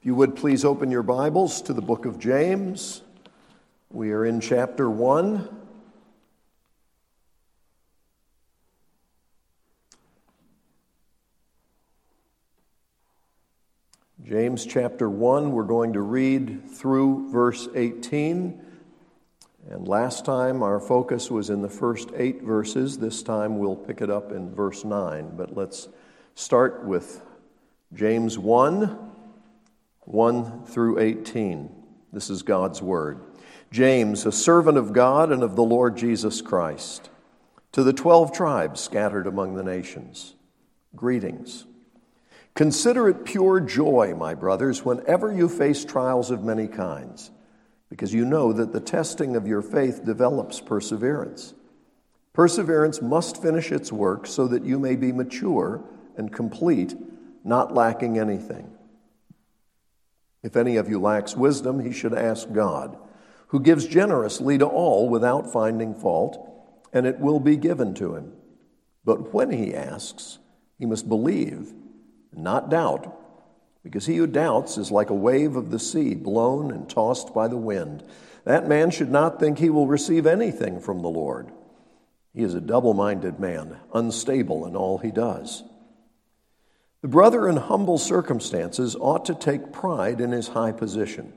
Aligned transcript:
If 0.00 0.06
you 0.06 0.14
would 0.14 0.34
please 0.34 0.64
open 0.64 0.90
your 0.90 1.02
Bibles 1.02 1.60
to 1.60 1.74
the 1.74 1.82
book 1.82 2.06
of 2.06 2.18
James. 2.18 3.02
We 3.90 4.12
are 4.12 4.24
in 4.24 4.40
chapter 4.40 4.88
1. 4.88 5.46
James 14.24 14.64
chapter 14.64 15.10
1, 15.10 15.52
we're 15.52 15.64
going 15.64 15.92
to 15.92 16.00
read 16.00 16.70
through 16.70 17.30
verse 17.30 17.68
18. 17.74 18.58
And 19.68 19.86
last 19.86 20.24
time 20.24 20.62
our 20.62 20.80
focus 20.80 21.30
was 21.30 21.50
in 21.50 21.60
the 21.60 21.68
first 21.68 22.08
eight 22.16 22.40
verses. 22.42 22.96
This 22.96 23.22
time 23.22 23.58
we'll 23.58 23.76
pick 23.76 24.00
it 24.00 24.08
up 24.08 24.32
in 24.32 24.54
verse 24.54 24.82
9. 24.82 25.36
But 25.36 25.54
let's 25.54 25.90
start 26.34 26.86
with 26.86 27.20
James 27.92 28.38
1 28.38 29.09
1 30.10 30.64
through 30.64 30.98
18. 30.98 31.70
This 32.12 32.30
is 32.30 32.42
God's 32.42 32.82
Word. 32.82 33.20
James, 33.70 34.26
a 34.26 34.32
servant 34.32 34.76
of 34.76 34.92
God 34.92 35.30
and 35.30 35.44
of 35.44 35.54
the 35.54 35.62
Lord 35.62 35.96
Jesus 35.96 36.42
Christ, 36.42 37.08
to 37.70 37.84
the 37.84 37.92
twelve 37.92 38.32
tribes 38.32 38.80
scattered 38.80 39.28
among 39.28 39.54
the 39.54 39.62
nations, 39.62 40.34
greetings. 40.96 41.64
Consider 42.56 43.08
it 43.08 43.24
pure 43.24 43.60
joy, 43.60 44.12
my 44.18 44.34
brothers, 44.34 44.84
whenever 44.84 45.32
you 45.32 45.48
face 45.48 45.84
trials 45.84 46.32
of 46.32 46.42
many 46.42 46.66
kinds, 46.66 47.30
because 47.88 48.12
you 48.12 48.24
know 48.24 48.52
that 48.52 48.72
the 48.72 48.80
testing 48.80 49.36
of 49.36 49.46
your 49.46 49.62
faith 49.62 50.04
develops 50.04 50.60
perseverance. 50.60 51.54
Perseverance 52.32 53.00
must 53.00 53.40
finish 53.40 53.70
its 53.70 53.92
work 53.92 54.26
so 54.26 54.48
that 54.48 54.64
you 54.64 54.80
may 54.80 54.96
be 54.96 55.12
mature 55.12 55.84
and 56.16 56.32
complete, 56.32 56.96
not 57.44 57.72
lacking 57.72 58.18
anything. 58.18 58.72
If 60.42 60.56
any 60.56 60.76
of 60.76 60.88
you 60.88 61.00
lacks 61.00 61.36
wisdom, 61.36 61.80
he 61.80 61.92
should 61.92 62.14
ask 62.14 62.50
God, 62.52 62.96
who 63.48 63.60
gives 63.60 63.86
generously 63.86 64.58
to 64.58 64.66
all 64.66 65.08
without 65.08 65.52
finding 65.52 65.94
fault, 65.94 66.38
and 66.92 67.06
it 67.06 67.20
will 67.20 67.40
be 67.40 67.56
given 67.56 67.94
to 67.94 68.14
him. 68.14 68.32
But 69.04 69.34
when 69.34 69.50
he 69.50 69.74
asks, 69.74 70.38
he 70.78 70.86
must 70.86 71.08
believe 71.08 71.72
not 72.32 72.70
doubt, 72.70 73.16
because 73.82 74.06
he 74.06 74.16
who 74.16 74.26
doubts 74.26 74.78
is 74.78 74.90
like 74.90 75.10
a 75.10 75.14
wave 75.14 75.56
of 75.56 75.70
the 75.70 75.78
sea 75.78 76.14
blown 76.14 76.70
and 76.70 76.88
tossed 76.88 77.34
by 77.34 77.48
the 77.48 77.56
wind. 77.56 78.04
That 78.44 78.68
man 78.68 78.90
should 78.90 79.10
not 79.10 79.40
think 79.40 79.58
he 79.58 79.70
will 79.70 79.86
receive 79.86 80.26
anything 80.26 80.80
from 80.80 81.02
the 81.02 81.08
Lord. 81.08 81.50
He 82.34 82.42
is 82.42 82.54
a 82.54 82.60
double 82.60 82.94
minded 82.94 83.40
man, 83.40 83.76
unstable 83.92 84.66
in 84.66 84.76
all 84.76 84.98
he 84.98 85.10
does. 85.10 85.64
The 87.02 87.08
brother 87.08 87.48
in 87.48 87.56
humble 87.56 87.96
circumstances 87.96 88.94
ought 88.94 89.24
to 89.26 89.34
take 89.34 89.72
pride 89.72 90.20
in 90.20 90.32
his 90.32 90.48
high 90.48 90.72
position. 90.72 91.32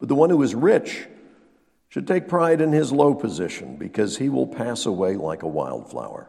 But 0.00 0.08
the 0.08 0.16
one 0.16 0.30
who 0.30 0.42
is 0.42 0.54
rich 0.54 1.06
should 1.88 2.06
take 2.06 2.26
pride 2.26 2.60
in 2.60 2.72
his 2.72 2.92
low 2.92 3.14
position, 3.14 3.76
because 3.76 4.16
he 4.16 4.28
will 4.28 4.46
pass 4.46 4.86
away 4.86 5.16
like 5.16 5.42
a 5.42 5.48
wildflower. 5.48 6.28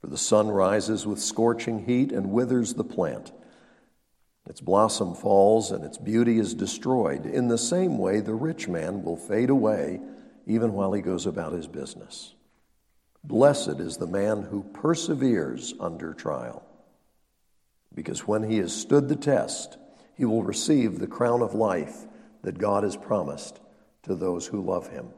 For 0.00 0.06
the 0.08 0.18
sun 0.18 0.48
rises 0.48 1.06
with 1.06 1.20
scorching 1.20 1.86
heat 1.86 2.12
and 2.12 2.32
withers 2.32 2.74
the 2.74 2.84
plant. 2.84 3.32
Its 4.46 4.60
blossom 4.60 5.14
falls 5.14 5.70
and 5.70 5.84
its 5.84 5.98
beauty 5.98 6.38
is 6.38 6.54
destroyed. 6.54 7.24
In 7.24 7.48
the 7.48 7.58
same 7.58 7.96
way, 7.98 8.20
the 8.20 8.34
rich 8.34 8.66
man 8.66 9.04
will 9.04 9.16
fade 9.16 9.50
away 9.50 10.00
even 10.46 10.72
while 10.72 10.92
he 10.92 11.00
goes 11.00 11.26
about 11.26 11.52
his 11.52 11.68
business. 11.68 12.34
Blessed 13.22 13.78
is 13.78 13.96
the 13.96 14.06
man 14.06 14.42
who 14.42 14.64
perseveres 14.64 15.74
under 15.78 16.12
trial 16.12 16.66
because 17.94 18.26
when 18.26 18.44
he 18.44 18.58
has 18.58 18.74
stood 18.74 19.08
the 19.08 19.16
test, 19.16 19.76
he 20.14 20.24
will 20.24 20.42
receive 20.42 20.98
the 20.98 21.06
crown 21.06 21.42
of 21.42 21.54
life 21.54 22.06
that 22.42 22.58
God 22.58 22.84
has 22.84 22.96
promised 22.96 23.60
to 24.02 24.14
those 24.14 24.46
who 24.46 24.60
love 24.60 24.88
him. 24.88 25.08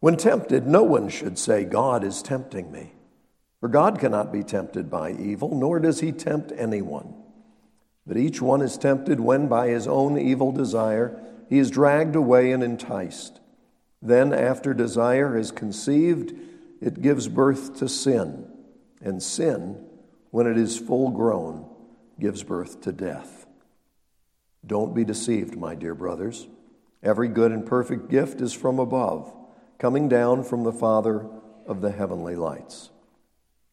When 0.00 0.16
tempted, 0.16 0.66
no 0.66 0.82
one 0.82 1.08
should 1.08 1.38
say, 1.38 1.64
God 1.64 2.04
is 2.04 2.22
tempting 2.22 2.70
me. 2.70 2.92
For 3.60 3.68
God 3.68 3.98
cannot 3.98 4.32
be 4.32 4.44
tempted 4.44 4.88
by 4.88 5.12
evil, 5.12 5.54
nor 5.54 5.80
does 5.80 6.00
he 6.00 6.12
tempt 6.12 6.52
anyone. 6.56 7.14
But 8.06 8.16
each 8.16 8.40
one 8.40 8.62
is 8.62 8.78
tempted 8.78 9.20
when 9.20 9.48
by 9.48 9.68
his 9.68 9.88
own 9.88 10.18
evil 10.18 10.52
desire 10.52 11.20
he 11.48 11.58
is 11.58 11.70
dragged 11.70 12.14
away 12.14 12.52
and 12.52 12.62
enticed. 12.62 13.40
Then, 14.00 14.32
after 14.32 14.72
desire 14.72 15.36
is 15.36 15.50
conceived, 15.50 16.32
it 16.80 17.02
gives 17.02 17.26
birth 17.26 17.76
to 17.78 17.88
sin, 17.88 18.46
and 19.02 19.20
sin 19.20 19.87
when 20.30 20.46
it 20.46 20.58
is 20.58 20.78
full 20.78 21.10
grown, 21.10 21.68
gives 22.20 22.42
birth 22.42 22.80
to 22.82 22.92
death. 22.92 23.46
Don't 24.66 24.94
be 24.94 25.04
deceived, 25.04 25.56
my 25.56 25.74
dear 25.74 25.94
brothers. 25.94 26.48
Every 27.02 27.28
good 27.28 27.52
and 27.52 27.64
perfect 27.64 28.08
gift 28.08 28.40
is 28.40 28.52
from 28.52 28.78
above, 28.78 29.32
coming 29.78 30.08
down 30.08 30.42
from 30.44 30.64
the 30.64 30.72
Father 30.72 31.26
of 31.66 31.80
the 31.80 31.92
heavenly 31.92 32.34
lights, 32.34 32.90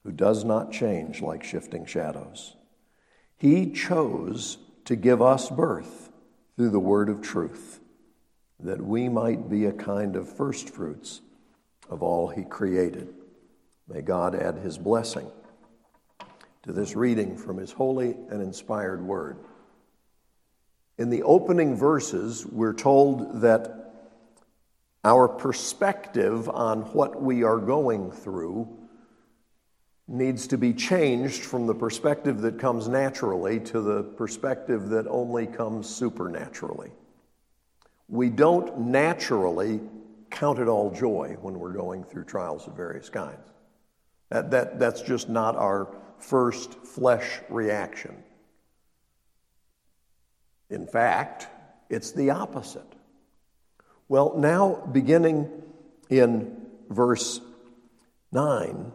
who 0.03 0.11
does 0.11 0.43
not 0.43 0.71
change 0.71 1.21
like 1.21 1.43
shifting 1.43 1.85
shadows. 1.85 2.55
He 3.37 3.71
chose 3.71 4.57
to 4.85 4.95
give 4.95 5.21
us 5.21 5.49
birth 5.49 6.11
through 6.55 6.69
the 6.69 6.79
word 6.79 7.09
of 7.09 7.21
truth, 7.21 7.79
that 8.59 8.81
we 8.81 9.09
might 9.09 9.49
be 9.49 9.65
a 9.65 9.73
kind 9.73 10.15
of 10.15 10.29
firstfruits 10.29 11.21
of 11.89 12.01
all 12.01 12.27
He 12.27 12.43
created. 12.43 13.13
May 13.87 14.01
God 14.01 14.35
add 14.35 14.57
His 14.57 14.77
blessing 14.77 15.29
to 16.65 16.73
this 16.73 16.95
reading 16.95 17.37
from 17.37 17.57
His 17.57 17.71
holy 17.71 18.15
and 18.29 18.41
inspired 18.41 19.01
Word. 19.01 19.37
In 20.97 21.09
the 21.09 21.23
opening 21.23 21.75
verses, 21.75 22.45
we're 22.45 22.73
told 22.73 23.41
that 23.41 23.93
our 25.03 25.27
perspective 25.27 26.49
on 26.49 26.81
what 26.93 27.21
we 27.21 27.43
are 27.43 27.59
going 27.59 28.11
through 28.11 28.67
needs 30.07 30.47
to 30.47 30.57
be 30.57 30.73
changed 30.73 31.43
from 31.43 31.67
the 31.67 31.75
perspective 31.75 32.41
that 32.41 32.59
comes 32.59 32.87
naturally 32.87 33.59
to 33.59 33.81
the 33.81 34.03
perspective 34.03 34.89
that 34.89 35.07
only 35.07 35.45
comes 35.45 35.87
supernaturally. 35.87 36.91
We 38.07 38.29
don't 38.29 38.79
naturally 38.79 39.81
count 40.31 40.59
it 40.59 40.67
all 40.67 40.89
joy 40.91 41.37
when 41.41 41.59
we're 41.59 41.73
going 41.73 42.03
through 42.03 42.25
trials 42.25 42.67
of 42.67 42.75
various 42.75 43.09
kinds. 43.09 43.51
That, 44.29 44.49
that, 44.51 44.79
that's 44.79 45.01
just 45.01 45.29
not 45.29 45.55
our 45.55 45.87
first 46.25 46.73
flesh 46.83 47.39
reaction. 47.49 48.15
In 50.69 50.87
fact, 50.87 51.47
it's 51.89 52.11
the 52.11 52.31
opposite. 52.31 52.91
Well, 54.07 54.33
now, 54.35 54.83
beginning 54.91 55.49
in 56.09 56.65
verse 56.89 57.41
9, 58.31 58.91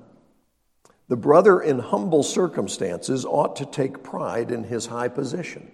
the 1.08 1.16
brother 1.16 1.60
in 1.60 1.78
humble 1.78 2.22
circumstances 2.22 3.24
ought 3.24 3.56
to 3.56 3.66
take 3.66 4.02
pride 4.02 4.50
in 4.50 4.64
his 4.64 4.86
high 4.86 5.08
position. 5.08 5.70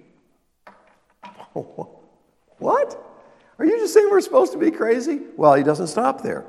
what? 1.55 3.03
Are 3.59 3.65
you 3.65 3.79
just 3.79 3.95
saying 3.95 4.09
we're 4.11 4.21
supposed 4.21 4.53
to 4.53 4.59
be 4.59 4.71
crazy? 4.71 5.21
Well, 5.37 5.55
he 5.55 5.63
doesn't 5.63 5.89
stop 5.89 6.23
there. 6.23 6.45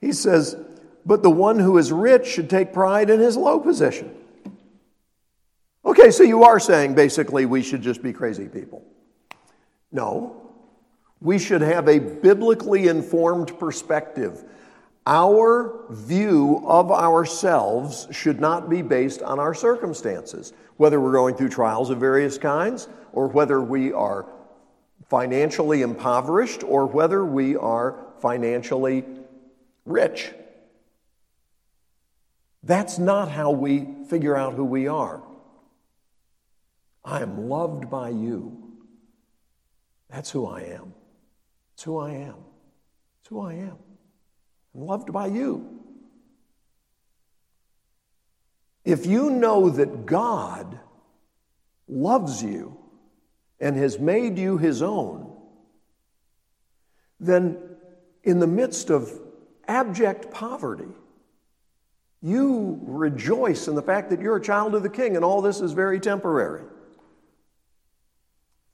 He 0.00 0.12
says, 0.12 0.56
but 1.04 1.22
the 1.22 1.30
one 1.30 1.58
who 1.58 1.78
is 1.78 1.90
rich 1.90 2.26
should 2.26 2.48
take 2.48 2.72
pride 2.72 3.10
in 3.10 3.20
his 3.20 3.36
low 3.36 3.58
position. 3.58 4.14
Okay, 5.90 6.12
so 6.12 6.22
you 6.22 6.44
are 6.44 6.60
saying 6.60 6.94
basically 6.94 7.46
we 7.46 7.62
should 7.62 7.82
just 7.82 8.00
be 8.00 8.12
crazy 8.12 8.46
people. 8.46 8.84
No. 9.90 10.52
We 11.20 11.36
should 11.36 11.62
have 11.62 11.88
a 11.88 11.98
biblically 11.98 12.86
informed 12.86 13.58
perspective. 13.58 14.44
Our 15.04 15.86
view 15.90 16.62
of 16.64 16.92
ourselves 16.92 18.06
should 18.12 18.40
not 18.40 18.70
be 18.70 18.82
based 18.82 19.20
on 19.20 19.40
our 19.40 19.52
circumstances, 19.52 20.52
whether 20.76 21.00
we're 21.00 21.10
going 21.10 21.34
through 21.34 21.48
trials 21.48 21.90
of 21.90 21.98
various 21.98 22.38
kinds, 22.38 22.86
or 23.12 23.26
whether 23.26 23.60
we 23.60 23.92
are 23.92 24.26
financially 25.08 25.82
impoverished, 25.82 26.62
or 26.62 26.86
whether 26.86 27.24
we 27.24 27.56
are 27.56 28.06
financially 28.20 29.04
rich. 29.84 30.30
That's 32.62 32.96
not 32.96 33.28
how 33.28 33.50
we 33.50 33.88
figure 34.08 34.36
out 34.36 34.54
who 34.54 34.64
we 34.64 34.86
are. 34.86 35.20
I 37.04 37.22
am 37.22 37.48
loved 37.48 37.90
by 37.90 38.10
you. 38.10 38.56
That's 40.10 40.30
who 40.30 40.46
I 40.46 40.62
am. 40.62 40.94
It's 41.74 41.82
who 41.82 41.98
I 41.98 42.10
am. 42.10 42.36
It's 43.20 43.28
who 43.28 43.40
I 43.40 43.54
am. 43.54 43.76
I'm 44.74 44.82
loved 44.82 45.12
by 45.12 45.26
you. 45.26 45.80
If 48.84 49.06
you 49.06 49.30
know 49.30 49.70
that 49.70 50.06
God 50.06 50.78
loves 51.88 52.42
you 52.42 52.76
and 53.60 53.76
has 53.76 53.98
made 53.98 54.38
you 54.38 54.58
his 54.58 54.82
own, 54.82 55.36
then 57.18 57.58
in 58.24 58.40
the 58.40 58.46
midst 58.46 58.90
of 58.90 59.10
abject 59.68 60.30
poverty, 60.30 60.88
you 62.22 62.78
rejoice 62.82 63.68
in 63.68 63.74
the 63.74 63.82
fact 63.82 64.10
that 64.10 64.20
you're 64.20 64.36
a 64.36 64.42
child 64.42 64.74
of 64.74 64.82
the 64.82 64.90
king 64.90 65.16
and 65.16 65.24
all 65.24 65.40
this 65.40 65.60
is 65.60 65.72
very 65.72 66.00
temporary. 66.00 66.64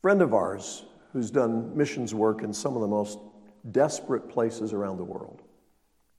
Friend 0.03 0.23
of 0.23 0.35
ours 0.35 0.85
who's 1.13 1.31
done 1.31 1.77
missions 1.77 2.15
work 2.15 2.43
in 2.43 2.53
some 2.53 2.75
of 2.75 2.83
the 2.83 2.89
most 2.89 3.19
desperate 3.71 4.29
places 4.29 4.73
around 4.73 4.99
the 4.99 5.05
world. 5.05 5.43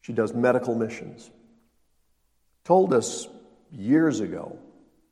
She 0.01 0.13
does 0.13 0.33
medical 0.33 0.75
missions. 0.75 1.29
Told 2.63 2.94
us 2.94 3.27
years 3.71 4.19
ago, 4.19 4.57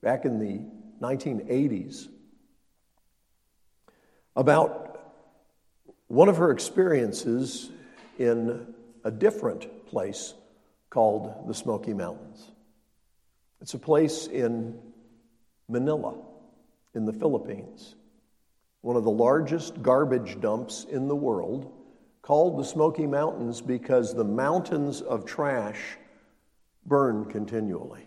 back 0.01 0.25
in 0.25 0.39
the 0.39 0.61
1980s, 1.05 2.07
about 4.35 5.13
one 6.07 6.29
of 6.29 6.37
her 6.37 6.51
experiences 6.51 7.69
in 8.17 8.73
a 9.03 9.11
different 9.11 9.85
place 9.87 10.33
called 10.89 11.47
the 11.47 11.53
Smoky 11.53 11.93
Mountains. 11.93 12.51
It's 13.61 13.73
a 13.73 13.79
place 13.79 14.27
in 14.27 14.79
Manila, 15.67 16.15
in 16.93 17.05
the 17.05 17.13
Philippines, 17.13 17.95
one 18.85 18.95
of 18.95 19.03
the 19.03 19.09
largest 19.09 19.81
garbage 19.81 20.39
dumps 20.39 20.85
in 20.87 21.07
the 21.07 21.15
world, 21.15 21.73
called 22.21 22.59
the 22.59 22.63
Smoky 22.63 23.07
Mountains 23.07 23.59
because 23.59 24.13
the 24.13 24.23
mountains 24.23 25.01
of 25.01 25.25
trash 25.25 25.97
burn 26.85 27.25
continually. 27.25 28.03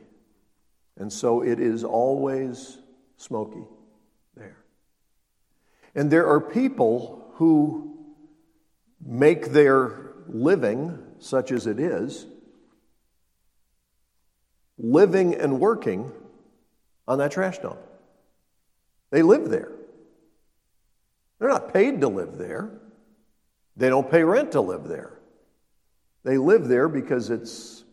And 0.96 1.12
so 1.12 1.42
it 1.42 1.58
is 1.58 1.82
always 1.82 2.78
smoky 3.16 3.64
there. 4.36 4.58
And 5.96 6.12
there 6.12 6.28
are 6.28 6.40
people 6.40 7.28
who 7.34 7.98
make 9.04 9.46
their 9.46 10.12
living, 10.28 10.96
such 11.18 11.50
as 11.50 11.66
it 11.66 11.80
is, 11.80 12.24
living 14.78 15.34
and 15.34 15.58
working 15.58 16.12
on 17.08 17.18
that 17.18 17.32
trash 17.32 17.58
dump. 17.58 17.80
They 19.10 19.22
live 19.22 19.48
there. 19.48 19.72
They're 21.38 21.48
not 21.48 21.72
paid 21.72 22.00
to 22.00 22.08
live 22.08 22.36
there. 22.36 22.70
They 23.76 23.88
don't 23.88 24.10
pay 24.10 24.24
rent 24.24 24.52
to 24.52 24.60
live 24.60 24.84
there. 24.84 25.18
They 26.24 26.36
live 26.36 26.66
there 26.66 26.88
because 26.88 27.30
it's 27.30 27.84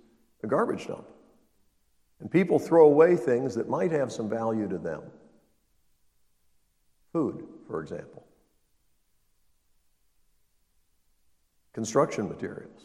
a 0.43 0.47
garbage 0.47 0.87
dump. 0.87 1.05
And 2.19 2.31
people 2.31 2.57
throw 2.57 2.85
away 2.85 3.15
things 3.15 3.55
that 3.55 3.69
might 3.69 3.91
have 3.91 4.11
some 4.11 4.29
value 4.29 4.67
to 4.67 4.77
them. 4.77 5.03
Food, 7.13 7.45
for 7.67 7.81
example, 7.81 8.25
construction 11.73 12.27
materials, 12.27 12.81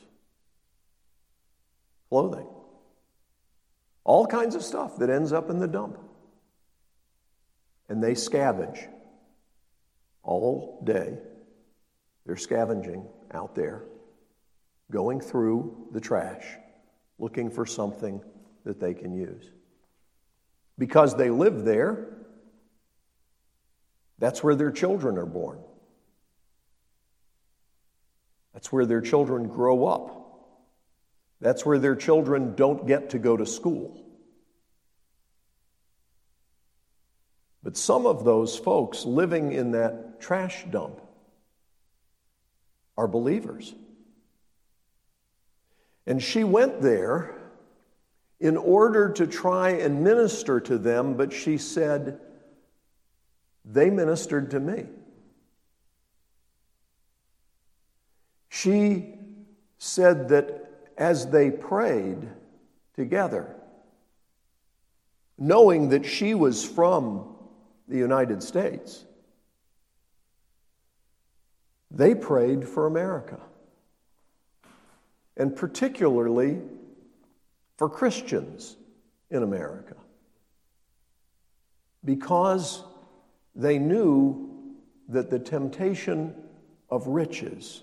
clothing, 2.08 2.46
all 4.04 4.26
kinds 4.26 4.54
of 4.54 4.62
stuff 4.62 4.98
that 4.98 5.10
ends 5.10 5.32
up 5.32 5.50
in 5.50 5.58
the 5.58 5.66
dump. 5.66 5.98
And 7.88 8.02
they 8.02 8.12
scavenge 8.12 8.86
all 10.22 10.82
day. 10.84 11.18
They're 12.26 12.36
scavenging 12.36 13.06
out 13.32 13.54
there, 13.54 13.84
going 14.90 15.20
through 15.20 15.88
the 15.92 16.00
trash, 16.00 16.44
looking 17.18 17.50
for 17.50 17.66
something 17.66 18.22
that 18.64 18.80
they 18.80 18.94
can 18.94 19.12
use. 19.14 19.50
Because 20.78 21.16
they 21.16 21.30
live 21.30 21.64
there, 21.64 22.08
that's 24.18 24.42
where 24.42 24.54
their 24.54 24.70
children 24.70 25.18
are 25.18 25.26
born. 25.26 25.58
That's 28.52 28.70
where 28.70 28.86
their 28.86 29.00
children 29.00 29.48
grow 29.48 29.86
up. 29.86 30.16
That's 31.40 31.64
where 31.64 31.78
their 31.78 31.96
children 31.96 32.54
don't 32.54 32.86
get 32.86 33.10
to 33.10 33.18
go 33.18 33.36
to 33.36 33.46
school. 33.46 34.04
But 37.62 37.76
some 37.76 38.06
of 38.06 38.24
those 38.24 38.56
folks 38.56 39.04
living 39.04 39.52
in 39.52 39.72
that 39.72 40.09
trash 40.20 40.64
dump 40.70 41.00
are 42.96 43.08
believers. 43.08 43.74
And 46.06 46.22
she 46.22 46.44
went 46.44 46.80
there 46.82 47.36
in 48.38 48.56
order 48.56 49.10
to 49.12 49.26
try 49.26 49.70
and 49.70 50.02
minister 50.02 50.60
to 50.60 50.78
them, 50.78 51.14
but 51.14 51.32
she 51.32 51.58
said, 51.58 52.20
they 53.64 53.90
ministered 53.90 54.50
to 54.52 54.60
me. 54.60 54.86
She 58.48 59.14
said 59.78 60.28
that 60.30 60.90
as 60.96 61.28
they 61.28 61.50
prayed 61.50 62.28
together, 62.94 63.54
knowing 65.38 65.90
that 65.90 66.04
she 66.04 66.34
was 66.34 66.64
from 66.64 67.36
the 67.88 67.96
United 67.96 68.42
States, 68.42 69.04
they 71.90 72.14
prayed 72.14 72.68
for 72.68 72.86
America. 72.86 73.40
And 75.36 75.56
particularly 75.56 76.60
for 77.76 77.88
Christians 77.88 78.76
in 79.30 79.42
America 79.42 79.96
because 82.04 82.82
they 83.54 83.78
knew 83.78 84.48
that 85.08 85.30
the 85.30 85.38
temptation 85.38 86.34
of 86.88 87.06
riches 87.06 87.82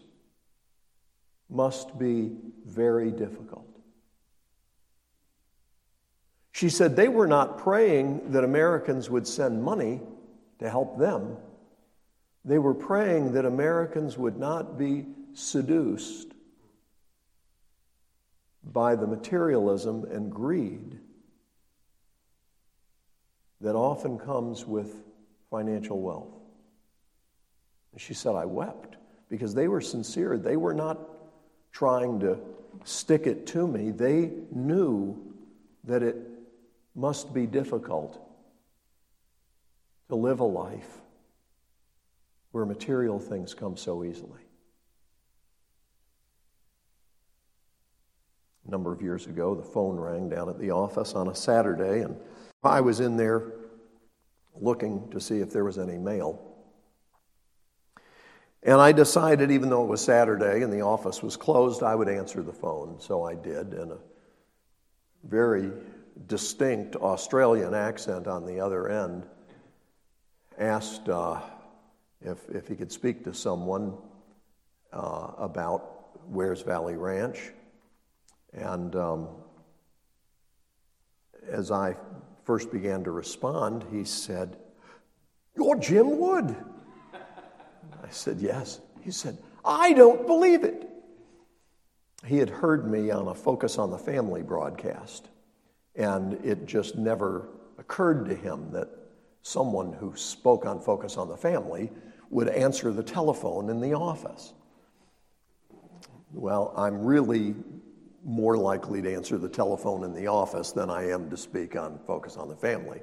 must 1.49 1.97
be 1.97 2.31
very 2.65 3.11
difficult. 3.11 3.65
She 6.51 6.69
said 6.69 6.95
they 6.95 7.07
were 7.07 7.27
not 7.27 7.57
praying 7.57 8.31
that 8.31 8.43
Americans 8.43 9.09
would 9.09 9.27
send 9.27 9.63
money 9.63 10.01
to 10.59 10.69
help 10.69 10.97
them. 10.97 11.37
They 12.47 12.59
were 12.59 12.73
praying 12.73 13.33
that 13.33 13.43
Americans 13.43 14.17
would 14.17 14.39
not 14.39 14.77
be 14.77 15.05
seduced 15.33 16.31
by 18.63 18.95
the 18.95 19.05
materialism 19.05 20.05
and 20.05 20.31
greed 20.31 20.97
that 23.59 23.75
often 23.75 24.17
comes 24.17 24.65
with 24.65 25.03
financial 25.51 25.99
wealth. 25.99 26.39
And 27.91 27.99
she 27.99 28.13
said, 28.13 28.33
I 28.33 28.45
wept 28.45 28.95
because 29.29 29.53
they 29.53 29.67
were 29.67 29.81
sincere. 29.81 30.37
They 30.37 30.55
were 30.55 30.73
not 30.73 30.99
trying 31.73 32.21
to 32.21 32.39
stick 32.85 33.27
it 33.27 33.45
to 33.47 33.67
me. 33.67 33.91
They 33.91 34.31
knew 34.51 35.33
that 35.83 36.01
it 36.01 36.15
must 36.95 37.33
be 37.33 37.45
difficult 37.45 38.25
to 40.07 40.15
live 40.15 40.39
a 40.39 40.45
life 40.45 41.01
where 42.51 42.65
material 42.65 43.19
things 43.19 43.53
come 43.53 43.77
so 43.77 44.03
easily. 44.03 44.47
a 48.67 48.71
number 48.71 48.91
of 48.91 49.01
years 49.01 49.27
ago, 49.27 49.55
the 49.55 49.63
phone 49.63 49.95
rang 49.95 50.29
down 50.29 50.49
at 50.49 50.59
the 50.59 50.71
office 50.71 51.13
on 51.13 51.29
a 51.29 51.35
Saturday, 51.35 52.01
and 52.01 52.15
I 52.63 52.81
was 52.81 52.99
in 52.99 53.15
there 53.15 53.53
looking 54.59 55.09
to 55.11 55.21
see 55.21 55.39
if 55.39 55.51
there 55.51 55.63
was 55.63 55.77
any 55.77 55.97
mail. 55.97 56.43
And 58.63 58.81
I 58.81 58.91
decided, 58.91 59.51
even 59.51 59.69
though 59.69 59.83
it 59.83 59.87
was 59.87 60.03
Saturday 60.03 60.63
and 60.63 60.73
the 60.73 60.81
office 60.81 61.23
was 61.23 61.37
closed, 61.37 61.83
I 61.83 61.95
would 61.95 62.09
answer 62.09 62.41
the 62.41 62.51
phone. 62.51 62.99
So 62.99 63.23
I 63.23 63.35
did, 63.35 63.73
and 63.73 63.93
a 63.93 63.99
very 65.23 65.71
distinct 66.25 66.95
Australian 66.97 67.73
accent 67.73 68.27
on 68.27 68.45
the 68.45 68.59
other 68.59 68.89
end 68.89 69.25
asked 70.57 71.07
uh, 71.07 71.39
if, 72.21 72.49
if 72.49 72.67
he 72.67 72.75
could 72.75 72.91
speak 72.91 73.23
to 73.23 73.33
someone 73.33 73.97
uh, 74.91 75.31
about 75.37 76.27
Wears 76.29 76.61
Valley 76.61 76.95
Ranch. 76.95 77.51
And 78.53 78.95
um, 78.95 79.27
as 81.49 81.71
I 81.71 81.95
first 82.43 82.71
began 82.71 83.03
to 83.03 83.11
respond, 83.11 83.85
he 83.91 84.03
said, 84.03 84.57
You're 85.55 85.77
Jim 85.77 86.17
Wood. 86.17 86.55
I 87.13 88.09
said, 88.09 88.39
Yes. 88.39 88.79
He 89.01 89.11
said, 89.11 89.37
I 89.63 89.93
don't 89.93 90.25
believe 90.27 90.63
it. 90.63 90.89
He 92.25 92.37
had 92.37 92.49
heard 92.49 92.89
me 92.89 93.11
on 93.11 93.27
a 93.27 93.33
Focus 93.33 93.77
on 93.77 93.91
the 93.91 93.97
Family 93.97 94.41
broadcast, 94.41 95.29
and 95.95 96.33
it 96.43 96.65
just 96.65 96.97
never 96.97 97.49
occurred 97.77 98.25
to 98.25 98.35
him 98.35 98.71
that 98.71 98.89
someone 99.47 99.93
who 99.93 100.13
spoke 100.15 100.65
on 100.65 100.77
Focus 100.77 101.15
on 101.15 101.29
the 101.29 101.37
Family 101.37 101.89
would 102.29 102.49
answer 102.49 102.91
the 102.91 103.01
telephone 103.01 103.69
in 103.69 103.79
the 103.79 103.93
office. 103.93 104.53
Well, 106.33 106.73
I'm 106.75 107.05
really 107.05 107.55
more 108.25 108.57
likely 108.57 109.01
to 109.01 109.13
answer 109.13 109.37
the 109.37 109.47
telephone 109.47 110.03
in 110.03 110.13
the 110.13 110.27
office 110.27 110.73
than 110.73 110.89
I 110.89 111.09
am 111.11 111.29
to 111.29 111.37
speak 111.37 111.77
on 111.77 111.97
Focus 112.05 112.35
on 112.35 112.49
the 112.49 112.57
Family. 112.57 112.99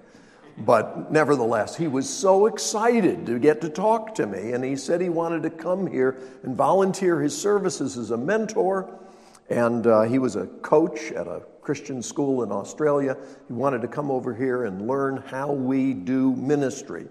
But 0.59 1.11
nevertheless, 1.11 1.77
he 1.77 1.89
was 1.89 2.09
so 2.09 2.45
excited 2.45 3.25
to 3.25 3.39
get 3.39 3.63
to 3.63 3.71
talk 3.71 4.15
to 4.17 4.27
me, 4.27 4.53
and 4.53 4.63
he 4.63 4.77
said 4.77 5.01
he 5.01 5.09
wanted 5.09 5.43
to 5.45 5.51
come 5.51 5.87
here 5.87 6.19
and 6.43 6.55
volunteer 6.55 7.23
his 7.23 7.37
services 7.37 7.97
as 7.97 8.11
a 8.11 8.19
mentor. 8.19 9.01
And 9.49 9.87
uh, 9.87 10.03
he 10.03 10.19
was 10.19 10.37
a 10.37 10.47
coach 10.47 11.13
at 11.13 11.27
a 11.27 11.43
Christian 11.61 12.03
school 12.03 12.43
in 12.43 12.53
Australia. 12.53 13.17
He 13.47 13.53
wanted 13.53 13.83
to 13.83 13.89
come 13.89 14.11
over 14.11 14.35
here 14.35 14.65
and 14.65 14.87
learn 14.87 15.23
how 15.27 15.53
we 15.53 15.95
do 15.95 16.35
ministry. 16.35 17.07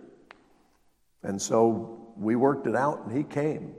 And 1.24 1.42
so 1.42 2.14
we 2.18 2.36
worked 2.36 2.68
it 2.68 2.76
out, 2.76 3.06
and 3.06 3.16
he 3.16 3.24
came. 3.24 3.74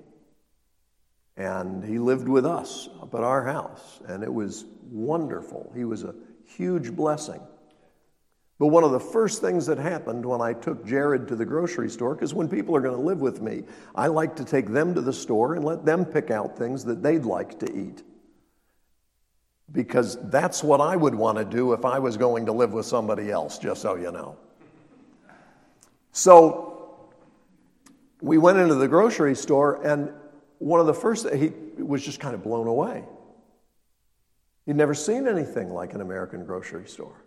And 1.37 1.85
he 1.85 1.99
lived 1.99 2.29
with 2.29 2.47
us 2.47 2.89
up 3.03 3.15
at 3.15 3.23
our 3.23 3.45
house, 3.45 4.01
and 4.07 4.23
it 4.23 4.33
was 4.33 4.65
wonderful. 4.91 5.73
He 5.75 5.85
was 5.85 6.05
a 6.05 6.15
huge 6.45 6.93
blessing. 6.93 7.41
But 8.61 8.69
one 8.69 8.85
of 8.85 8.93
the 8.93 9.01
first 9.01 9.41
things 9.41 9.67
that 9.67 9.79
happened 9.79 10.25
when 10.25 10.41
I 10.41 10.53
took 10.53 10.87
Jared 10.87 11.27
to 11.29 11.37
the 11.37 11.45
grocery 11.45 11.91
store, 11.91 12.15
because 12.15 12.35
when 12.35 12.49
people 12.49 12.77
are 12.77 12.81
going 12.81 12.97
to 12.97 13.03
live 13.03 13.21
with 13.21 13.43
me, 13.43 13.65
I 13.97 14.07
like 14.07 14.37
to 14.37 14.45
take 14.45 14.69
them 14.69 14.95
to 14.95 15.01
the 15.01 15.13
store 15.13 15.55
and 15.55 15.65
let 15.65 15.85
them 15.85 16.05
pick 16.05 16.31
out 16.31 16.57
things 16.57 16.85
that 16.85 17.03
they'd 17.03 17.25
like 17.25 17.59
to 17.59 17.77
eat. 17.77 18.05
Because 19.75 20.17
that's 20.31 20.65
what 20.65 20.81
I 20.81 20.97
would 20.97 21.15
want 21.15 21.37
to 21.37 21.45
do 21.45 21.75
if 21.75 21.85
I 21.85 21.99
was 21.99 22.17
going 22.17 22.47
to 22.47 22.53
live 22.53 22.73
with 22.73 22.87
somebody 22.87 23.31
else, 23.31 23.59
just 23.59 23.83
so 23.83 23.97
you 23.97 24.11
know. 24.11 24.39
So 26.13 27.11
we 28.23 28.39
went 28.39 28.59
into 28.59 28.77
the 28.77 28.89
grocery 28.89 29.35
store, 29.35 29.85
and 29.85 30.13
one 30.59 30.81
of 30.81 30.87
the 30.87 30.95
first, 30.95 31.29
he 31.29 31.53
was 31.77 32.03
just 32.03 32.21
kind 32.21 32.35
of 32.35 32.43
blown 32.43 32.69
away. 32.69 33.05
He'd 34.65 34.77
never 34.77 34.95
seen 34.95 35.27
anything 35.29 35.71
like 35.71 35.93
an 35.93 36.01
American 36.01 36.47
grocery 36.47 36.89
store. 36.89 37.23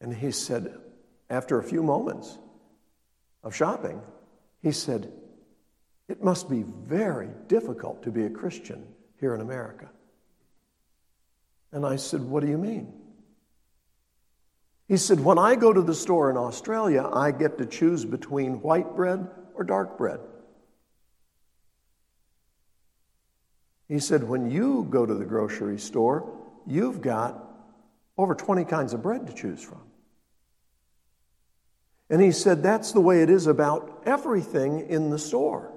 And 0.00 0.14
he 0.14 0.30
said, 0.30 0.78
after 1.30 1.58
a 1.58 1.62
few 1.64 1.82
moments 1.82 2.38
of 3.42 3.56
shopping, 3.56 4.00
he 4.62 4.70
said, 4.70 5.10
It 6.08 6.22
must 6.22 6.48
be 6.48 6.62
very 6.62 7.30
difficult 7.48 8.02
to 8.04 8.10
be 8.10 8.24
a 8.24 8.30
Christian 8.30 8.86
here 9.18 9.34
in 9.34 9.40
America. 9.40 9.88
And 11.72 11.84
I 11.84 11.96
said, 11.96 12.22
What 12.22 12.42
do 12.42 12.48
you 12.48 12.58
mean? 12.58 12.92
He 14.88 14.96
said, 14.96 15.20
When 15.20 15.38
I 15.38 15.54
go 15.54 15.72
to 15.72 15.82
the 15.82 15.94
store 15.94 16.30
in 16.30 16.36
Australia, 16.36 17.08
I 17.12 17.30
get 17.30 17.58
to 17.58 17.66
choose 17.66 18.04
between 18.04 18.62
white 18.62 18.96
bread 18.96 19.28
or 19.54 19.64
dark 19.64 19.98
bread. 19.98 20.20
He 23.86 23.98
said, 23.98 24.24
When 24.24 24.50
you 24.50 24.86
go 24.88 25.04
to 25.04 25.14
the 25.14 25.24
grocery 25.24 25.78
store, 25.78 26.34
you've 26.66 27.00
got 27.00 27.44
over 28.16 28.34
20 28.34 28.64
kinds 28.64 28.94
of 28.94 29.02
bread 29.02 29.26
to 29.26 29.32
choose 29.32 29.62
from. 29.62 29.82
And 32.10 32.22
he 32.22 32.32
said, 32.32 32.62
That's 32.62 32.92
the 32.92 33.00
way 33.00 33.22
it 33.22 33.30
is 33.30 33.46
about 33.46 34.02
everything 34.06 34.88
in 34.88 35.10
the 35.10 35.18
store. 35.18 35.72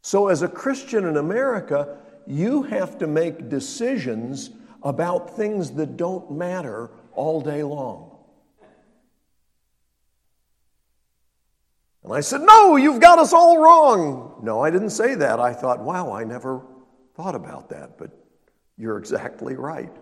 So, 0.00 0.28
as 0.28 0.42
a 0.42 0.48
Christian 0.48 1.04
in 1.04 1.16
America, 1.16 1.98
you 2.26 2.62
have 2.64 2.98
to 2.98 3.06
make 3.06 3.48
decisions 3.48 4.50
about 4.82 5.36
things 5.36 5.72
that 5.72 5.96
don't 5.96 6.30
matter 6.30 6.90
all 7.14 7.40
day 7.40 7.62
long. 7.62 8.12
And 12.04 12.12
I 12.12 12.20
said, 12.20 12.40
No, 12.42 12.76
you've 12.76 13.00
got 13.00 13.18
us 13.18 13.32
all 13.32 13.58
wrong. 13.58 14.40
No, 14.42 14.60
I 14.60 14.70
didn't 14.70 14.90
say 14.90 15.14
that. 15.14 15.38
I 15.38 15.52
thought, 15.52 15.80
wow, 15.80 16.12
I 16.12 16.24
never 16.24 16.62
thought 17.16 17.34
about 17.34 17.68
that, 17.70 17.96
but 17.98 18.10
you're 18.76 18.98
exactly 18.98 19.54
right. 19.54 19.94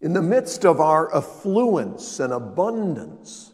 In 0.00 0.12
the 0.12 0.22
midst 0.22 0.64
of 0.64 0.80
our 0.80 1.14
affluence 1.14 2.20
and 2.20 2.32
abundance, 2.32 3.52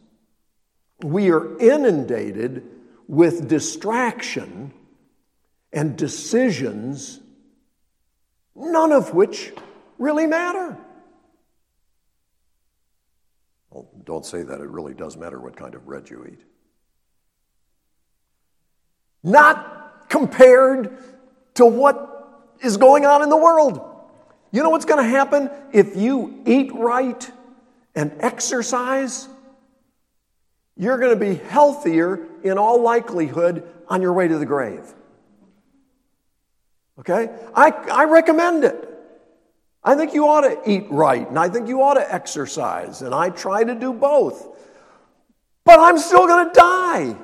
we 1.02 1.30
are 1.30 1.58
inundated 1.58 2.64
with 3.08 3.48
distraction 3.48 4.72
and 5.72 5.96
decisions, 5.96 7.20
none 8.54 8.92
of 8.92 9.14
which 9.14 9.52
really 9.98 10.26
matter. 10.26 10.76
Well, 13.70 13.88
don't 14.04 14.24
say 14.24 14.42
that. 14.42 14.60
It 14.60 14.68
really 14.68 14.94
does 14.94 15.16
matter 15.16 15.40
what 15.40 15.56
kind 15.56 15.74
of 15.74 15.84
bread 15.84 16.08
you 16.08 16.26
eat. 16.30 16.40
Not 19.22 20.08
compared 20.08 20.96
to 21.54 21.66
what 21.66 22.54
is 22.60 22.76
going 22.76 23.04
on 23.06 23.22
in 23.22 23.30
the 23.30 23.36
world. 23.36 23.80
You 24.52 24.62
know 24.62 24.70
what's 24.70 24.84
going 24.84 25.02
to 25.02 25.10
happen 25.10 25.50
if 25.72 25.96
you 25.96 26.42
eat 26.46 26.72
right 26.72 27.30
and 27.96 28.12
exercise? 28.20 29.28
You're 30.76 30.98
going 30.98 31.18
to 31.18 31.24
be 31.24 31.34
healthier 31.34 32.26
in 32.44 32.58
all 32.58 32.80
likelihood 32.80 33.68
on 33.88 34.02
your 34.02 34.12
way 34.12 34.28
to 34.28 34.38
the 34.38 34.46
grave. 34.46 34.94
Okay? 36.98 37.28
I, 37.54 37.70
I 37.70 38.04
recommend 38.04 38.64
it. 38.64 38.88
I 39.82 39.94
think 39.94 40.14
you 40.14 40.28
ought 40.28 40.42
to 40.42 40.58
eat 40.70 40.86
right 40.90 41.28
and 41.28 41.38
I 41.38 41.48
think 41.48 41.68
you 41.68 41.82
ought 41.82 41.94
to 41.94 42.14
exercise, 42.14 43.02
and 43.02 43.14
I 43.14 43.28
try 43.28 43.64
to 43.64 43.74
do 43.74 43.92
both. 43.92 44.48
But 45.64 45.80
I'm 45.80 45.98
still 45.98 46.26
going 46.26 46.48
to 46.48 46.52
die. 46.52 47.16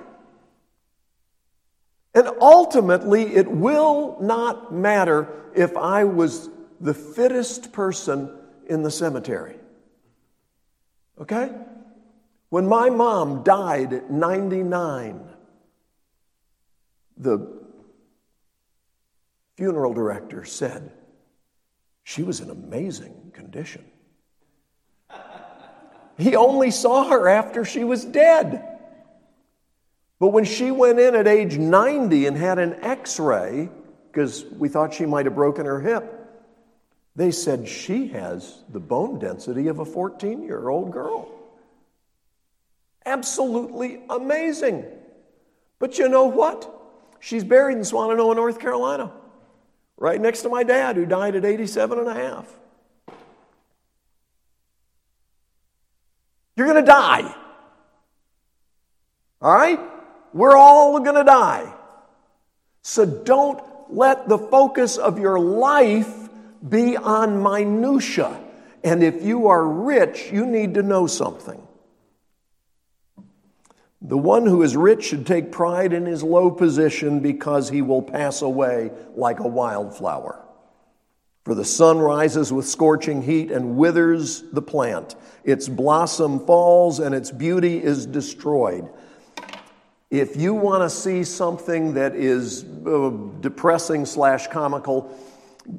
And 2.15 2.29
ultimately, 2.41 3.35
it 3.37 3.49
will 3.49 4.17
not 4.21 4.75
matter 4.75 5.29
if 5.55 5.77
I 5.77 6.05
was 6.05 6.49
the 6.81 6.95
fittest 6.95 7.73
person 7.73 8.37
in 8.67 8.83
the 8.83 8.91
cemetery. 8.91 9.57
Okay? 11.21 11.50
When 12.49 12.67
my 12.67 12.91
mom 12.91 13.45
died 13.45 13.93
at 13.93 14.11
99, 14.11 15.21
the 17.17 17.60
funeral 19.61 19.93
director 19.93 20.43
said 20.43 20.90
she 22.02 22.23
was 22.23 22.40
in 22.40 22.49
amazing 22.49 23.31
condition. 23.35 23.85
He 26.17 26.35
only 26.35 26.71
saw 26.71 27.11
her 27.11 27.29
after 27.29 27.67
she 27.67 27.85
was 27.85 28.02
dead. 28.02 28.67
But 30.19 30.29
when 30.29 30.45
she 30.45 30.71
went 30.71 30.99
in 30.99 31.14
at 31.14 31.29
age 31.29 31.59
90 31.59 32.25
and 32.25 32.38
had 32.38 32.59
an 32.59 32.83
x 32.83 33.21
ray, 33.21 33.69
because 34.11 34.47
we 34.47 34.71
thought 34.71 34.95
she 34.95 35.05
might 35.05 35.26
have 35.26 35.35
broken 35.35 35.67
her 35.67 35.81
hip, 35.81 36.11
they 37.14 37.31
said 37.31 37.69
she 37.69 38.09
has 38.09 38.62
the 38.71 38.81
bone 38.81 39.19
density 39.19 39.69
of 39.69 39.79
a 39.79 39.85
14 39.85 40.43
year 40.43 40.71
old 40.71 40.90
girl. 40.90 41.31
Absolutely 43.05 44.00
amazing. 44.09 44.87
But 45.79 45.99
you 45.99 46.09
know 46.09 46.25
what? 46.25 46.67
She's 47.21 47.45
buried 47.45 47.76
in 47.76 47.83
Swannanoa, 47.83 48.37
North 48.37 48.59
Carolina, 48.59 49.12
right 50.00 50.21
next 50.21 50.42
to 50.42 50.49
my 50.49 50.64
dad, 50.64 50.97
who 50.97 51.07
died 51.07 51.37
at 51.37 51.45
87 51.45 51.99
and 51.99 52.09
a 52.09 52.14
half. 52.14 52.47
You're 56.57 56.66
going 56.66 56.85
to 56.85 56.90
die. 56.90 57.33
All 59.40 59.54
right? 59.54 59.78
We're 60.33 60.57
all 60.57 60.99
going 61.00 61.14
to 61.16 61.25
die. 61.25 61.73
So 62.83 63.07
don't 63.07 63.62
let 63.88 64.28
the 64.28 64.38
focus 64.38 64.97
of 64.97 65.19
your 65.19 65.38
life 65.38 66.28
be 66.66 66.97
on 66.97 67.42
minutia. 67.42 68.38
And 68.83 69.02
if 69.02 69.23
you 69.23 69.49
are 69.49 69.64
rich, 69.64 70.30
you 70.33 70.47
need 70.47 70.75
to 70.75 70.83
know 70.83 71.07
something. 71.07 71.61
The 74.02 74.16
one 74.16 74.47
who 74.47 74.62
is 74.62 74.76
rich 74.76 75.04
should 75.04 75.26
take 75.26 75.52
pride 75.52 75.92
in 75.92 76.07
his 76.07 76.23
low 76.23 76.50
position 76.50 77.21
because 77.21 77.69
he 77.69 77.83
will 77.83 78.02
pass 78.02 78.40
away 78.40 78.92
like 79.14 79.40
a 79.40 79.49
wildflower. 79.49 80.42
For 81.45 81.54
the 81.54 81.64
sun 81.64 81.99
rises 81.99 82.52
with 82.52 82.66
scorching 82.66 83.23
heat 83.23 83.50
and 83.50 83.76
withers 83.76 84.42
the 84.52 84.62
plant. 84.62 85.16
Its 85.45 85.69
blossom 85.69 86.47
falls 86.47 87.00
and 87.00 87.14
its 87.14 87.30
beauty 87.30 87.83
is 87.83 88.07
destroyed. 88.07 88.88
If 90.11 90.37
you 90.37 90.54
want 90.54 90.83
to 90.83 90.90
see 90.90 91.23
something 91.23 91.95
that 91.95 92.14
is 92.14 92.64
uh, 92.64 93.11
depressing 93.40 94.07
slash 94.07 94.49
comical, 94.49 95.16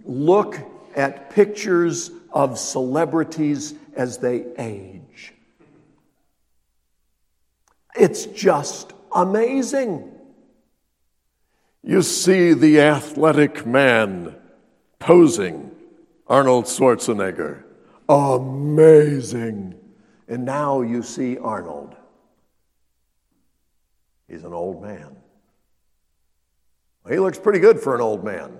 look 0.05 0.59
at 0.95 1.31
pictures 1.31 2.11
of 2.31 2.57
celebrities 2.57 3.73
as 3.95 4.17
they 4.19 4.45
age. 4.57 5.33
It's 7.95 8.25
just 8.25 8.93
amazing. 9.13 10.11
You 11.83 12.01
see 12.01 12.53
the 12.53 12.79
athletic 12.81 13.65
man 13.65 14.35
posing, 14.99 15.71
Arnold 16.27 16.65
Schwarzenegger. 16.65 17.63
Amazing. 18.07 19.79
And 20.27 20.45
now 20.45 20.81
you 20.81 21.01
see 21.01 21.37
Arnold. 21.37 21.95
He's 24.27 24.43
an 24.43 24.53
old 24.53 24.81
man. 24.81 25.15
He 27.09 27.17
looks 27.19 27.39
pretty 27.39 27.59
good 27.59 27.79
for 27.79 27.95
an 27.95 28.01
old 28.01 28.23
man. 28.23 28.59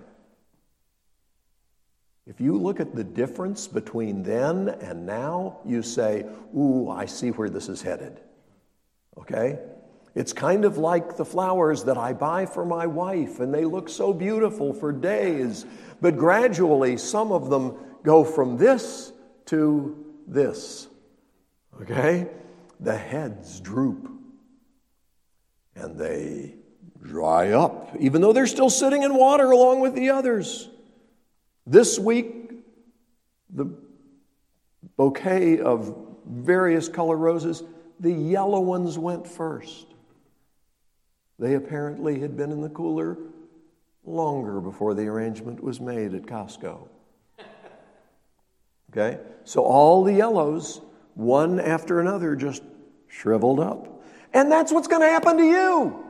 If 2.26 2.42
you 2.42 2.58
look 2.58 2.80
at 2.80 2.96
the 2.96 3.04
difference 3.04 3.68
between 3.68 4.24
then 4.24 4.70
and 4.82 5.06
now, 5.06 5.60
you 5.66 5.82
say, 5.82 6.26
Ooh, 6.58 6.90
I 6.90 7.06
see 7.06 7.30
where 7.30 7.50
this 7.50 7.70
is 7.70 7.82
headed. 7.82 8.20
Okay? 9.18 9.60
It's 10.14 10.34
kind 10.34 10.66
of 10.66 10.78
like 10.78 11.16
the 11.16 11.26
flowers 11.26 11.86
that 11.86 11.98
I 11.98 12.14
buy 12.14 12.46
for 12.46 12.66
my 12.66 12.86
wife, 12.88 13.40
and 13.40 13.54
they 13.54 13.66
look 13.66 13.88
so 13.90 14.14
beautiful 14.14 14.74
for 14.74 14.92
days. 14.92 15.66
But 16.02 16.18
gradually, 16.18 16.98
some 16.98 17.32
of 17.32 17.50
them 17.50 17.78
go 18.04 18.24
from 18.24 18.58
this 18.58 19.14
to 19.46 20.06
this. 20.28 20.88
Okay? 21.82 22.28
The 22.80 22.98
heads 22.98 23.60
droop. 23.60 24.10
and 25.76 25.98
they 25.98 26.54
dry 27.02 27.52
up, 27.52 27.96
even 28.00 28.22
though 28.22 28.34
they're 28.34 28.48
still 28.48 28.70
sitting 28.70 29.04
in 29.04 29.16
water 29.16 29.52
along 29.52 29.80
with 29.80 29.96
the 29.96 30.10
others. 30.10 30.70
This 31.66 31.98
week, 31.98 32.52
the 33.50 33.74
bouquet 34.98 35.60
of 35.60 35.96
various 36.28 36.88
color 36.88 37.16
roses, 37.16 37.64
the 38.02 38.12
yellow 38.12 38.60
ones 38.60 38.98
went 38.98 39.28
first. 39.28 39.86
They 41.38 41.54
apparently 41.54 42.20
had 42.20 42.36
been 42.36 42.52
in 42.52 42.62
the 42.62 42.70
cooler 42.70 43.18
longer 44.04 44.60
before 44.60 44.96
the 44.96 45.08
arrangement 45.08 45.64
was 45.64 45.80
made 45.80 46.16
at 46.16 46.24
Costco. 46.24 46.88
Okay? 48.92 49.20
So 49.44 49.64
all 49.64 50.04
the 50.04 50.14
yellows, 50.14 50.82
one 51.14 51.60
after 51.60 52.00
another, 52.00 52.36
just 52.36 52.64
shriveled 53.08 53.60
up. 53.60 54.04
And 54.34 54.52
that's 54.52 54.72
what's 54.72 54.88
going 54.88 55.02
to 55.02 55.08
happen 55.08 55.38
to 55.38 55.44
you. 55.44 56.06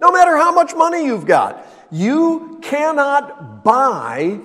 No 0.00 0.10
matter 0.10 0.36
how 0.36 0.52
much 0.52 0.74
money 0.74 1.04
you've 1.04 1.26
got, 1.26 1.66
you 1.90 2.58
cannot 2.62 3.62
buy 3.62 4.40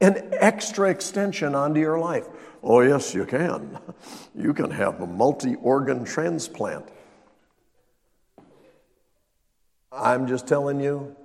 an 0.00 0.30
extra 0.32 0.90
extension 0.90 1.54
onto 1.54 1.80
your 1.80 1.98
life. 1.98 2.26
Oh, 2.62 2.80
yes, 2.80 3.14
you 3.14 3.24
can. 3.26 3.78
You 4.34 4.54
can 4.54 4.70
have 4.70 5.00
a 5.00 5.06
multi 5.06 5.56
organ 5.56 6.04
transplant. 6.04 6.86
I'm 9.92 10.28
just 10.28 10.46
telling 10.46 10.80
you, 10.80 11.16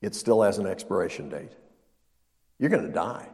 it 0.00 0.14
still 0.14 0.42
has 0.42 0.58
an 0.58 0.66
expiration 0.66 1.28
date. 1.28 1.50
You're 2.58 2.70
going 2.70 2.86
to 2.86 2.92
die. 2.92 3.28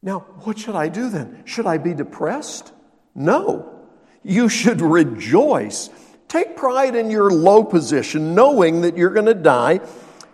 Now, 0.00 0.20
what 0.44 0.58
should 0.58 0.76
I 0.76 0.88
do 0.88 1.10
then? 1.10 1.42
Should 1.44 1.66
I 1.66 1.78
be 1.78 1.92
depressed? 1.92 2.72
No. 3.14 3.84
You 4.22 4.48
should 4.48 4.80
rejoice. 4.80 5.90
Take 6.28 6.56
pride 6.56 6.94
in 6.94 7.10
your 7.10 7.30
low 7.30 7.64
position, 7.64 8.34
knowing 8.34 8.82
that 8.82 8.96
you're 8.96 9.10
going 9.10 9.26
to 9.26 9.34
die, 9.34 9.80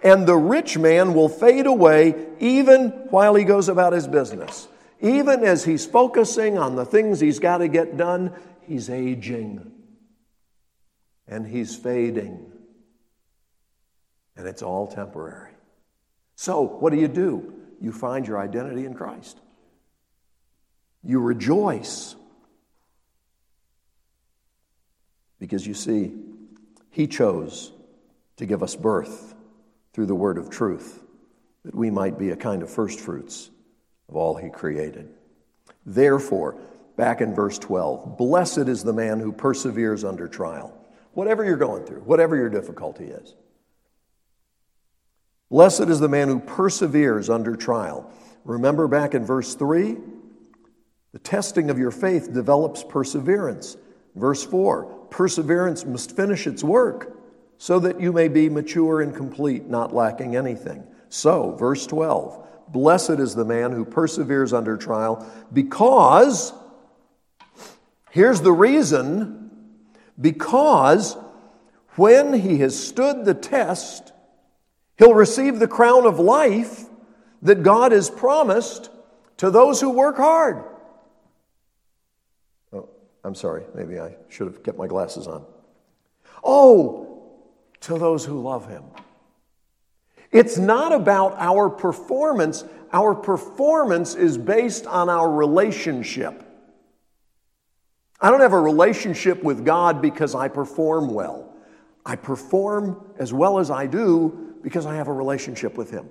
and 0.04 0.26
the 0.26 0.36
rich 0.36 0.76
man 0.76 1.14
will 1.14 1.30
fade 1.30 1.66
away 1.66 2.26
even 2.38 2.90
while 3.08 3.34
he 3.34 3.42
goes 3.42 3.70
about 3.70 3.94
his 3.94 4.06
business. 4.06 4.68
Even 5.00 5.42
as 5.42 5.64
he's 5.64 5.86
focusing 5.86 6.58
on 6.58 6.76
the 6.76 6.84
things 6.84 7.20
he's 7.20 7.38
got 7.38 7.58
to 7.58 7.68
get 7.68 7.96
done, 7.96 8.32
he's 8.60 8.90
aging 8.90 9.72
and 11.26 11.46
he's 11.46 11.74
fading. 11.74 12.52
And 14.36 14.46
it's 14.46 14.62
all 14.62 14.86
temporary. 14.86 15.52
So, 16.36 16.62
what 16.62 16.92
do 16.92 16.98
you 16.98 17.08
do? 17.08 17.54
You 17.80 17.92
find 17.92 18.26
your 18.26 18.38
identity 18.38 18.84
in 18.84 18.94
Christ. 18.94 19.38
You 21.02 21.20
rejoice. 21.20 22.16
Because 25.38 25.66
you 25.66 25.74
see, 25.74 26.14
He 26.90 27.06
chose 27.06 27.72
to 28.36 28.46
give 28.46 28.62
us 28.62 28.74
birth 28.74 29.33
through 29.94 30.06
the 30.06 30.14
word 30.14 30.36
of 30.36 30.50
truth, 30.50 31.02
that 31.64 31.74
we 31.74 31.90
might 31.90 32.18
be 32.18 32.30
a 32.30 32.36
kind 32.36 32.62
of 32.62 32.70
first 32.70 33.00
fruits 33.00 33.50
of 34.08 34.16
all 34.16 34.34
He 34.34 34.50
created. 34.50 35.08
Therefore, 35.86 36.58
back 36.96 37.20
in 37.20 37.34
verse 37.34 37.58
12, 37.58 38.18
blessed 38.18 38.68
is 38.68 38.82
the 38.82 38.92
man 38.92 39.20
who 39.20 39.32
perseveres 39.32 40.04
under 40.04 40.28
trial. 40.28 40.76
Whatever 41.12 41.44
you're 41.44 41.56
going 41.56 41.84
through, 41.84 42.00
whatever 42.00 42.36
your 42.36 42.50
difficulty 42.50 43.04
is. 43.04 43.34
Blessed 45.50 45.82
is 45.82 46.00
the 46.00 46.08
man 46.08 46.28
who 46.28 46.40
perseveres 46.40 47.30
under 47.30 47.54
trial. 47.54 48.10
Remember 48.44 48.88
back 48.88 49.14
in 49.14 49.24
verse 49.24 49.54
3? 49.54 49.96
The 51.12 51.18
testing 51.20 51.70
of 51.70 51.78
your 51.78 51.92
faith 51.92 52.32
develops 52.32 52.82
perseverance. 52.82 53.76
Verse 54.16 54.44
4 54.44 55.06
Perseverance 55.10 55.84
must 55.84 56.16
finish 56.16 56.48
its 56.48 56.64
work 56.64 57.16
so 57.58 57.78
that 57.80 58.00
you 58.00 58.12
may 58.12 58.28
be 58.28 58.48
mature 58.48 59.00
and 59.00 59.14
complete, 59.14 59.66
not 59.66 59.94
lacking 59.94 60.36
anything. 60.36 60.84
So, 61.08 61.52
verse 61.52 61.86
12 61.86 62.40
Blessed 62.68 63.10
is 63.10 63.34
the 63.34 63.44
man 63.44 63.72
who 63.72 63.84
perseveres 63.84 64.52
under 64.52 64.76
trial, 64.76 65.30
because, 65.52 66.52
here's 68.10 68.40
the 68.40 68.52
reason, 68.52 69.50
because 70.20 71.16
when 71.96 72.32
he 72.32 72.58
has 72.58 72.78
stood 72.78 73.24
the 73.24 73.34
test, 73.34 74.12
he'll 74.98 75.14
receive 75.14 75.58
the 75.58 75.68
crown 75.68 76.06
of 76.06 76.18
life 76.18 76.84
that 77.42 77.62
God 77.62 77.92
has 77.92 78.10
promised 78.10 78.90
to 79.36 79.50
those 79.50 79.80
who 79.80 79.90
work 79.90 80.16
hard. 80.16 80.64
Oh, 82.72 82.88
I'm 83.22 83.34
sorry, 83.34 83.64
maybe 83.74 84.00
I 84.00 84.16
should 84.28 84.46
have 84.46 84.62
kept 84.62 84.78
my 84.78 84.86
glasses 84.86 85.26
on. 85.26 85.44
Oh, 86.42 87.13
to 87.84 87.98
those 87.98 88.24
who 88.24 88.40
love 88.40 88.68
him. 88.68 88.82
It's 90.30 90.58
not 90.58 90.92
about 90.92 91.36
our 91.38 91.70
performance. 91.70 92.64
Our 92.92 93.14
performance 93.14 94.14
is 94.14 94.36
based 94.36 94.86
on 94.86 95.08
our 95.08 95.30
relationship. 95.30 96.42
I 98.20 98.30
don't 98.30 98.40
have 98.40 98.52
a 98.52 98.60
relationship 98.60 99.42
with 99.42 99.64
God 99.64 100.00
because 100.00 100.34
I 100.34 100.48
perform 100.48 101.12
well. 101.12 101.54
I 102.06 102.16
perform 102.16 103.04
as 103.18 103.32
well 103.32 103.58
as 103.58 103.70
I 103.70 103.86
do 103.86 104.54
because 104.62 104.86
I 104.86 104.96
have 104.96 105.08
a 105.08 105.12
relationship 105.12 105.76
with 105.76 105.90
Him. 105.90 106.08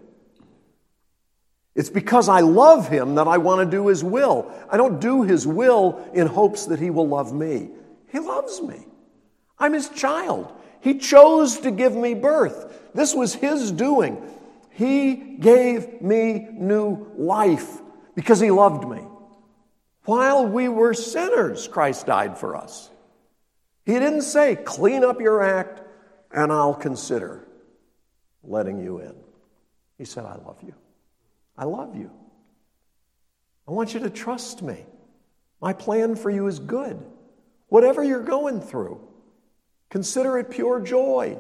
It's 1.76 1.90
because 1.90 2.30
I 2.30 2.42
love 2.42 2.88
Him 2.88 3.16
that 3.16 3.28
I 3.28 3.40
want 3.40 3.60
to 3.60 3.78
do 3.78 3.88
His 3.88 4.04
will. 4.04 4.52
I 4.70 4.78
don't 4.78 5.02
do 5.02 5.24
His 5.24 5.48
will 5.48 6.08
in 6.14 6.28
hopes 6.28 6.68
that 6.68 6.80
He 6.80 6.92
will 6.92 7.08
love 7.08 7.34
me. 7.34 7.70
He 8.12 8.20
loves 8.20 8.62
me. 8.62 8.86
I'm 9.58 9.74
His 9.74 9.90
child. 9.90 10.54
He 10.84 10.96
chose 10.96 11.60
to 11.62 11.72
give 11.72 11.96
me 11.96 12.14
birth. 12.14 12.92
This 12.94 13.16
was 13.16 13.34
His 13.34 13.72
doing. 13.72 14.22
He 14.72 15.16
gave 15.16 16.02
me 16.02 16.46
new 16.52 17.10
life 17.16 17.80
because 18.16 18.42
He 18.42 18.52
loved 18.52 18.86
me. 18.88 19.02
While 20.04 20.46
we 20.46 20.68
were 20.68 20.94
sinners, 20.94 21.70
Christ 21.70 22.08
died 22.08 22.38
for 22.38 22.58
us. 22.58 22.90
He 23.86 23.94
didn't 23.94 24.24
say, 24.24 24.58
clean 24.58 25.06
up 25.06 25.22
your 25.22 25.42
act 25.42 25.82
and 26.32 26.52
I'll 26.52 26.74
consider 26.74 27.48
letting 28.44 28.84
you 28.84 29.00
in. 29.00 29.16
He 29.98 30.04
said, 30.04 30.26
I 30.26 30.36
love 30.36 30.58
you. 30.64 30.74
I 31.58 31.64
love 31.64 31.96
you. 31.96 32.12
I 33.70 33.72
want 33.72 33.94
you 33.94 34.02
to 34.02 34.10
trust 34.10 34.62
me. 34.62 34.86
My 35.62 35.72
plan 35.72 36.18
for 36.18 36.30
you 36.30 36.48
is 36.48 36.60
good. 36.60 37.02
Whatever 37.70 38.04
you're 38.04 38.24
going 38.24 38.60
through, 38.60 39.00
Consider 39.94 40.40
it 40.40 40.50
pure 40.50 40.80
joy. 40.80 41.38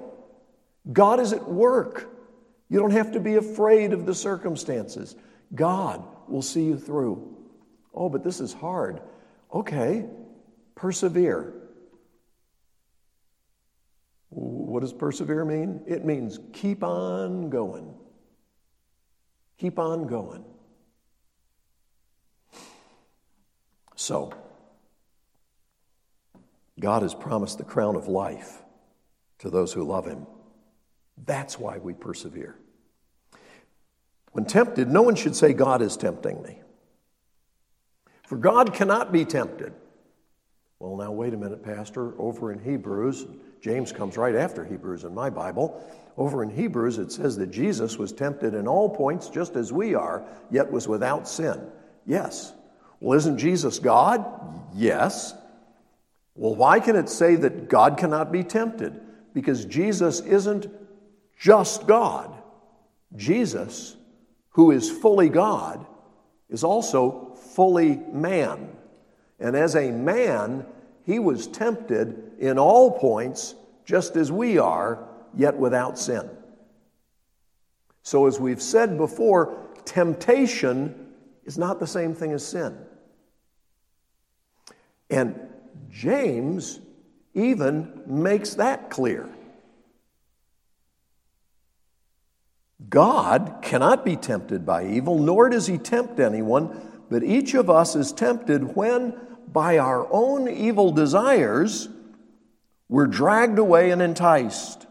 God 0.91 1.19
is 1.19 1.33
at 1.33 1.49
work. 1.49 2.07
You 2.69 2.77
don't 2.77 2.91
have 2.91 3.13
to 3.13 3.19
be 3.19 3.33
afraid 3.33 3.93
of 3.93 4.05
the 4.05 4.13
circumstances. 4.13 5.15
God 5.55 6.05
will 6.27 6.43
see 6.43 6.65
you 6.65 6.77
through. 6.77 7.35
Oh, 7.95 8.09
but 8.09 8.23
this 8.23 8.39
is 8.39 8.53
hard. 8.53 9.01
Okay, 9.51 10.05
persevere. 10.75 11.51
What 14.29 14.81
does 14.81 14.93
persevere 14.93 15.45
mean? 15.45 15.81
It 15.87 16.05
means 16.05 16.39
keep 16.53 16.83
on 16.83 17.49
going. 17.49 17.91
Keep 19.57 19.79
on 19.79 20.05
going. 20.05 20.45
So, 23.95 24.31
God 26.79 27.01
has 27.03 27.13
promised 27.13 27.57
the 27.57 27.63
crown 27.63 27.95
of 27.95 28.07
life 28.07 28.62
to 29.39 29.49
those 29.49 29.73
who 29.73 29.83
love 29.83 30.05
Him. 30.05 30.25
That's 31.25 31.59
why 31.59 31.77
we 31.77 31.93
persevere. 31.93 32.55
When 34.31 34.45
tempted, 34.45 34.89
no 34.89 35.03
one 35.03 35.15
should 35.15 35.36
say, 35.36 35.53
God 35.53 35.81
is 35.81 35.95
tempting 35.95 36.41
me. 36.41 36.62
For 38.27 38.38
God 38.38 38.73
cannot 38.73 39.12
be 39.12 39.25
tempted. 39.25 39.73
Well, 40.79 40.97
now, 40.97 41.12
wait 41.12 41.33
a 41.33 41.38
minute, 41.38 41.63
Pastor. 41.63 42.19
Over 42.19 42.51
in 42.51 42.59
Hebrews, 42.59 43.27
James 43.62 43.91
comes 43.91 44.17
right 44.17 44.36
after 44.36 44.65
Hebrews 44.65 45.03
in 45.03 45.13
my 45.13 45.29
Bible. 45.29 45.81
Over 46.17 46.43
in 46.43 46.49
Hebrews, 46.49 46.97
it 46.97 47.12
says 47.12 47.38
that 47.38 47.51
Jesus 47.51 47.97
was 47.97 48.12
tempted 48.12 48.53
in 48.53 48.67
all 48.67 48.89
points 48.89 49.29
just 49.29 49.55
as 49.55 49.71
we 49.71 49.93
are, 49.93 50.25
yet 50.51 50.69
was 50.69 50.88
without 50.88 51.27
sin. 51.27 51.62
Yes. 52.05 52.53
Well, 52.99 53.17
isn't 53.17 53.38
Jesus 53.38 53.79
God? 53.79 54.25
Yes. 54.73 55.36
Well, 56.36 56.56
why 56.56 56.80
can 56.80 56.96
it 56.96 57.10
say 57.10 57.36
that 57.36 57.69
God 57.69 57.98
cannot 57.98 58.32
be 58.32 58.43
tempted? 58.43 59.00
Because 59.34 59.65
Jesus 59.65 60.19
isn't 60.22 60.67
just 61.39 61.88
God. 61.88 62.34
Jesus, 63.15 63.96
who 64.50 64.72
is 64.72 64.89
fully 64.89 65.30
God, 65.30 65.86
is 66.50 66.63
also 66.63 67.36
fully 67.56 67.98
man. 68.12 68.69
And 69.39 69.56
as 69.56 69.76
a 69.76 69.91
man, 69.91 70.65
he 71.06 71.19
was 71.19 71.48
tempted 71.48 72.32
in 72.39 72.58
all 72.58 72.98
points, 72.98 73.56
just 73.86 74.15
as 74.15 74.32
we 74.32 74.58
are, 74.58 75.08
yet 75.36 75.58
without 75.58 76.00
sin. 76.00 76.30
So, 78.04 78.28
as 78.28 78.39
we've 78.39 78.62
said 78.62 78.98
before, 78.98 79.58
temptation 79.86 81.13
is 81.46 81.58
not 81.58 81.80
the 81.80 81.88
same 81.88 82.13
thing 82.13 82.32
as 82.32 82.46
sin. 82.46 82.78
And 85.10 85.39
James 85.89 86.79
even 87.33 88.01
makes 88.05 88.55
that 88.55 88.89
clear. 88.89 89.29
God 92.89 93.59
cannot 93.62 94.05
be 94.05 94.15
tempted 94.15 94.65
by 94.65 94.86
evil, 94.86 95.17
nor 95.17 95.49
does 95.49 95.67
he 95.67 95.77
tempt 95.77 96.19
anyone, 96.19 97.03
but 97.09 97.23
each 97.23 97.53
of 97.53 97.69
us 97.69 97.95
is 97.95 98.12
tempted 98.12 98.75
when, 98.75 99.15
by 99.47 99.77
our 99.77 100.07
own 100.12 100.47
evil 100.47 100.91
desires, 100.91 101.89
we're 102.89 103.07
dragged 103.07 103.57
away 103.57 103.91
and 103.91 104.01
enticed. 104.01 104.86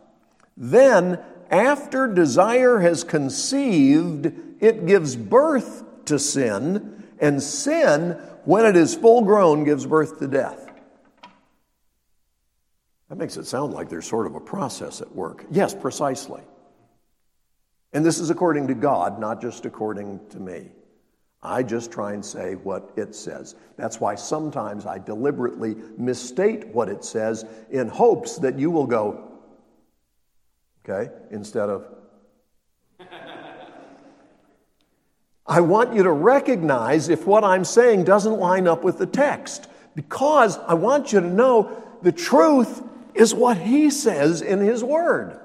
Then, 0.56 1.20
after 1.50 2.06
desire 2.06 2.78
has 2.80 3.04
conceived, 3.04 4.32
it 4.60 4.86
gives 4.86 5.16
birth 5.16 5.84
to 6.06 6.18
sin, 6.18 7.04
and 7.18 7.42
sin, 7.42 8.12
when 8.44 8.64
it 8.64 8.76
is 8.76 8.94
full 8.94 9.22
grown, 9.22 9.64
gives 9.64 9.86
birth 9.86 10.18
to 10.18 10.26
death. 10.26 10.61
That 13.12 13.18
makes 13.18 13.36
it 13.36 13.46
sound 13.46 13.74
like 13.74 13.90
there's 13.90 14.06
sort 14.06 14.26
of 14.26 14.36
a 14.36 14.40
process 14.40 15.02
at 15.02 15.14
work. 15.14 15.44
Yes, 15.50 15.74
precisely. 15.74 16.40
And 17.92 18.06
this 18.06 18.18
is 18.18 18.30
according 18.30 18.68
to 18.68 18.74
God, 18.74 19.20
not 19.20 19.42
just 19.42 19.66
according 19.66 20.18
to 20.30 20.40
me. 20.40 20.70
I 21.42 21.62
just 21.62 21.92
try 21.92 22.14
and 22.14 22.24
say 22.24 22.54
what 22.54 22.90
it 22.96 23.14
says. 23.14 23.54
That's 23.76 24.00
why 24.00 24.14
sometimes 24.14 24.86
I 24.86 24.96
deliberately 24.96 25.76
misstate 25.98 26.68
what 26.68 26.88
it 26.88 27.04
says 27.04 27.44
in 27.70 27.88
hopes 27.88 28.38
that 28.38 28.58
you 28.58 28.70
will 28.70 28.86
go, 28.86 29.30
okay, 30.82 31.12
instead 31.30 31.68
of. 31.68 31.86
I 35.46 35.60
want 35.60 35.92
you 35.92 36.02
to 36.04 36.12
recognize 36.12 37.10
if 37.10 37.26
what 37.26 37.44
I'm 37.44 37.66
saying 37.66 38.04
doesn't 38.04 38.38
line 38.38 38.66
up 38.66 38.82
with 38.82 38.96
the 38.96 39.04
text, 39.04 39.68
because 39.94 40.56
I 40.60 40.72
want 40.72 41.12
you 41.12 41.20
to 41.20 41.28
know 41.28 41.78
the 42.00 42.10
truth 42.10 42.88
is 43.14 43.34
what 43.34 43.58
he 43.58 43.90
says 43.90 44.42
in 44.42 44.60
his 44.60 44.82
word. 44.82 45.38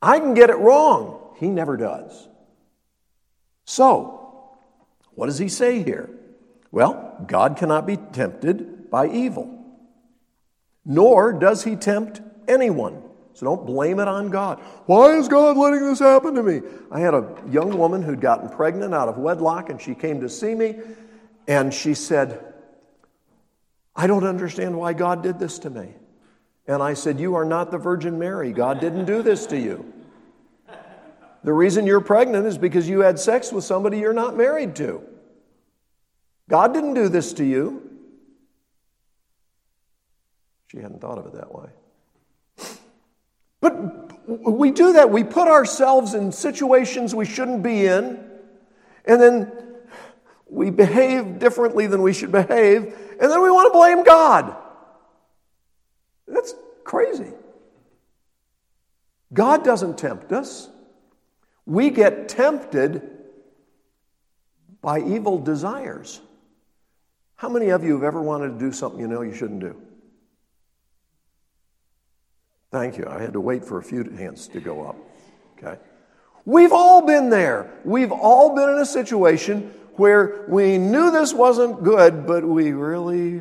I 0.00 0.18
can 0.18 0.34
get 0.34 0.50
it 0.50 0.58
wrong. 0.58 1.34
He 1.38 1.48
never 1.48 1.76
does. 1.76 2.28
So, 3.64 4.50
what 5.14 5.26
does 5.26 5.38
he 5.38 5.48
say 5.48 5.82
here? 5.82 6.10
Well, 6.70 7.24
God 7.26 7.56
cannot 7.56 7.86
be 7.86 7.96
tempted 7.96 8.90
by 8.90 9.08
evil, 9.08 9.64
nor 10.84 11.32
does 11.32 11.64
he 11.64 11.76
tempt 11.76 12.20
anyone. 12.48 13.02
So 13.34 13.46
don't 13.46 13.66
blame 13.66 13.98
it 13.98 14.06
on 14.06 14.30
God. 14.30 14.60
Why 14.86 15.16
is 15.16 15.28
God 15.28 15.56
letting 15.56 15.84
this 15.84 15.98
happen 15.98 16.34
to 16.34 16.42
me? 16.42 16.60
I 16.92 17.00
had 17.00 17.14
a 17.14 17.34
young 17.50 17.76
woman 17.76 18.00
who'd 18.02 18.20
gotten 18.20 18.48
pregnant 18.48 18.94
out 18.94 19.08
of 19.08 19.18
wedlock, 19.18 19.70
and 19.70 19.80
she 19.80 19.94
came 19.94 20.20
to 20.20 20.28
see 20.28 20.54
me, 20.54 20.76
and 21.48 21.74
she 21.74 21.94
said, 21.94 22.53
I 23.96 24.06
don't 24.06 24.24
understand 24.24 24.76
why 24.76 24.92
God 24.92 25.22
did 25.22 25.38
this 25.38 25.58
to 25.60 25.70
me. 25.70 25.94
And 26.66 26.82
I 26.82 26.94
said, 26.94 27.20
You 27.20 27.34
are 27.36 27.44
not 27.44 27.70
the 27.70 27.78
Virgin 27.78 28.18
Mary. 28.18 28.52
God 28.52 28.80
didn't 28.80 29.04
do 29.04 29.22
this 29.22 29.46
to 29.46 29.58
you. 29.58 29.92
The 31.44 31.52
reason 31.52 31.86
you're 31.86 32.00
pregnant 32.00 32.46
is 32.46 32.56
because 32.56 32.88
you 32.88 33.00
had 33.00 33.18
sex 33.18 33.52
with 33.52 33.64
somebody 33.64 33.98
you're 33.98 34.14
not 34.14 34.36
married 34.36 34.74
to. 34.76 35.02
God 36.48 36.72
didn't 36.72 36.94
do 36.94 37.08
this 37.08 37.34
to 37.34 37.44
you. 37.44 37.82
She 40.68 40.78
hadn't 40.78 41.00
thought 41.00 41.18
of 41.18 41.26
it 41.26 41.34
that 41.34 41.54
way. 41.54 41.68
But 43.60 44.28
we 44.28 44.70
do 44.70 44.94
that. 44.94 45.10
We 45.10 45.22
put 45.22 45.48
ourselves 45.48 46.14
in 46.14 46.32
situations 46.32 47.14
we 47.14 47.26
shouldn't 47.26 47.62
be 47.62 47.86
in, 47.86 48.22
and 49.04 49.20
then 49.20 49.52
we 50.54 50.70
behave 50.70 51.40
differently 51.40 51.88
than 51.88 52.00
we 52.00 52.12
should 52.12 52.30
behave, 52.30 52.84
and 53.20 53.30
then 53.30 53.42
we 53.42 53.50
want 53.50 53.72
to 53.72 53.76
blame 53.76 54.04
God. 54.04 54.56
That's 56.28 56.54
crazy. 56.84 57.32
God 59.32 59.64
doesn't 59.64 59.98
tempt 59.98 60.30
us. 60.32 60.70
We 61.66 61.90
get 61.90 62.28
tempted 62.28 63.10
by 64.80 65.00
evil 65.00 65.38
desires. 65.38 66.20
How 67.34 67.48
many 67.48 67.70
of 67.70 67.82
you 67.82 67.94
have 67.94 68.04
ever 68.04 68.22
wanted 68.22 68.50
to 68.50 68.58
do 68.58 68.70
something 68.70 69.00
you 69.00 69.08
know 69.08 69.22
you 69.22 69.34
shouldn't 69.34 69.60
do? 69.60 69.76
Thank 72.70 72.96
you. 72.96 73.06
I 73.08 73.20
had 73.20 73.32
to 73.32 73.40
wait 73.40 73.64
for 73.64 73.78
a 73.78 73.82
few 73.82 74.04
hands 74.04 74.46
to 74.48 74.60
go 74.60 74.86
up. 74.86 74.96
Okay. 75.58 75.80
We've 76.44 76.72
all 76.72 77.04
been 77.04 77.28
there. 77.28 77.72
We've 77.84 78.12
all 78.12 78.54
been 78.54 78.68
in 78.68 78.78
a 78.78 78.86
situation 78.86 79.72
where 79.96 80.44
we 80.48 80.78
knew 80.78 81.10
this 81.10 81.32
wasn't 81.32 81.82
good, 81.82 82.26
but 82.26 82.44
we 82.44 82.72
really 82.72 83.40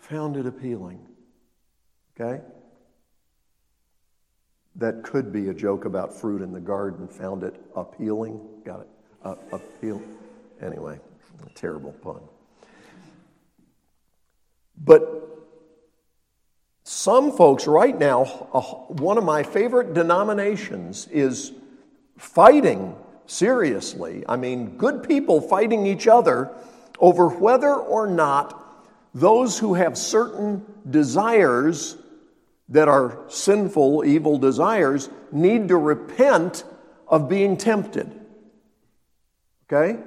found 0.00 0.36
it 0.36 0.46
appealing. 0.46 1.00
Okay? 2.18 2.42
that 4.78 5.02
could 5.02 5.32
be 5.32 5.48
a 5.48 5.54
joke 5.54 5.84
about 5.84 6.14
fruit 6.14 6.40
in 6.40 6.52
the 6.52 6.60
garden, 6.60 7.08
found 7.08 7.42
it 7.42 7.60
appealing. 7.74 8.40
Got 8.64 8.80
it? 8.80 8.88
Uh, 9.24 9.34
appeal. 9.52 10.00
Anyway, 10.62 10.98
terrible 11.54 11.92
pun. 11.92 12.20
But 14.82 15.26
some 16.84 17.32
folks 17.32 17.66
right 17.66 17.98
now, 17.98 18.48
uh, 18.52 18.60
one 18.60 19.18
of 19.18 19.24
my 19.24 19.42
favorite 19.42 19.94
denominations 19.94 21.08
is 21.08 21.52
fighting 22.16 22.94
seriously. 23.28 24.24
I 24.28 24.36
mean, 24.36 24.76
good 24.76 25.06
people 25.06 25.40
fighting 25.40 25.86
each 25.86 26.08
other 26.08 26.50
over 26.98 27.28
whether 27.28 27.72
or 27.74 28.08
not 28.08 28.64
those 29.14 29.58
who 29.58 29.74
have 29.74 29.96
certain 29.96 30.64
desires 30.88 31.96
that 32.70 32.88
are 32.88 33.20
sinful, 33.28 34.04
evil 34.04 34.38
desires 34.38 35.08
need 35.30 35.68
to 35.68 35.76
repent 35.76 36.64
of 37.06 37.28
being 37.28 37.56
tempted. 37.56 38.10
Okay? 39.66 39.98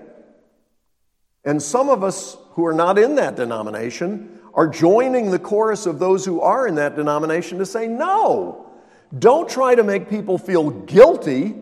And 1.45 1.61
some 1.61 1.89
of 1.89 2.03
us 2.03 2.37
who 2.51 2.65
are 2.65 2.73
not 2.73 2.97
in 2.97 3.15
that 3.15 3.35
denomination 3.35 4.39
are 4.53 4.67
joining 4.67 5.31
the 5.31 5.39
chorus 5.39 5.85
of 5.85 5.99
those 5.99 6.25
who 6.25 6.41
are 6.41 6.67
in 6.67 6.75
that 6.75 6.95
denomination 6.95 7.59
to 7.59 7.65
say, 7.65 7.87
no, 7.87 8.71
don't 9.17 9.49
try 9.49 9.75
to 9.75 9.83
make 9.83 10.09
people 10.09 10.37
feel 10.37 10.69
guilty 10.69 11.55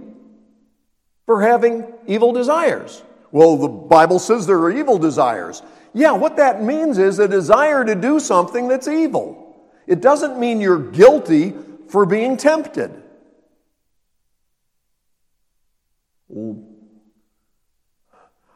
for 1.29 1.43
having 1.43 1.85
evil 2.07 2.33
desires. 2.33 3.03
Well, 3.31 3.55
the 3.55 3.67
Bible 3.67 4.17
says 4.17 4.47
there 4.47 4.57
are 4.57 4.71
evil 4.71 4.97
desires. 4.97 5.61
Yeah, 5.93 6.13
what 6.13 6.37
that 6.37 6.63
means 6.63 6.97
is 6.97 7.19
a 7.19 7.27
desire 7.27 7.85
to 7.85 7.93
do 7.93 8.19
something 8.19 8.67
that's 8.67 8.87
evil. 8.87 9.69
It 9.85 10.01
doesn't 10.01 10.39
mean 10.39 10.59
you're 10.59 10.79
guilty 10.81 11.53
for 11.87 12.07
being 12.07 12.35
tempted. 12.35 13.03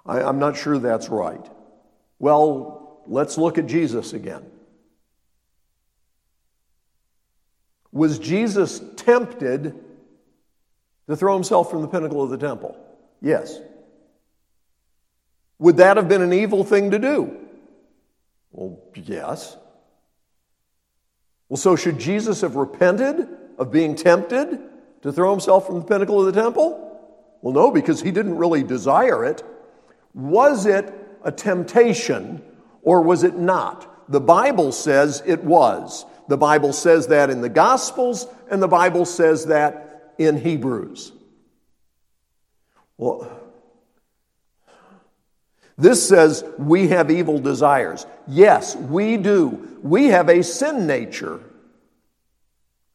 I, 0.03 0.21
am 0.21 0.39
not 0.39 0.57
sure 0.57 0.79
that's 0.79 1.09
right. 1.09 1.45
Well, 2.17 3.03
let's 3.05 3.37
look 3.37 3.59
at 3.59 3.67
Jesus 3.67 4.13
again. 4.13 4.47
Was 7.91 8.17
Jesus 8.17 8.81
tempted 8.95 9.75
to 11.07 11.15
throw 11.15 11.33
himself 11.33 11.69
from 11.69 11.81
the 11.81 11.87
pinnacle 11.87 12.23
of 12.23 12.29
the 12.29 12.37
temple? 12.37 12.77
Yes. 13.21 13.59
Would 15.59 15.77
that 15.77 15.97
have 15.97 16.09
been 16.09 16.21
an 16.21 16.33
evil 16.33 16.63
thing 16.63 16.91
to 16.91 16.99
do? 16.99 17.37
Well, 18.51 18.79
yes. 18.95 19.57
Well, 21.49 21.57
so 21.57 21.75
should 21.75 21.99
Jesus 21.99 22.41
have 22.41 22.55
repented 22.55 23.27
of 23.57 23.71
being 23.71 23.95
tempted 23.95 24.59
to 25.01 25.11
throw 25.11 25.31
himself 25.31 25.67
from 25.67 25.79
the 25.79 25.85
pinnacle 25.85 26.19
of 26.19 26.33
the 26.33 26.41
temple? 26.41 26.89
Well, 27.41 27.53
no, 27.53 27.71
because 27.71 28.01
he 28.01 28.11
didn't 28.11 28.37
really 28.37 28.63
desire 28.63 29.25
it. 29.25 29.43
Was 30.13 30.65
it 30.65 30.93
a 31.23 31.31
temptation 31.31 32.41
or 32.81 33.01
was 33.01 33.23
it 33.23 33.35
not? 33.35 34.11
The 34.11 34.21
Bible 34.21 34.71
says 34.71 35.21
it 35.25 35.43
was. 35.43 36.05
The 36.27 36.37
Bible 36.37 36.73
says 36.73 37.07
that 37.07 37.29
in 37.29 37.41
the 37.41 37.49
Gospels, 37.49 38.27
and 38.49 38.61
the 38.61 38.67
Bible 38.67 39.05
says 39.05 39.45
that 39.47 39.92
in 40.17 40.37
Hebrews. 40.37 41.11
Well, 42.97 43.29
this 45.77 46.07
says 46.07 46.43
we 46.57 46.89
have 46.89 47.09
evil 47.09 47.39
desires. 47.39 48.05
Yes, 48.27 48.75
we 48.75 49.17
do. 49.17 49.79
We 49.81 50.07
have 50.07 50.29
a 50.29 50.43
sin 50.43 50.85
nature, 50.87 51.41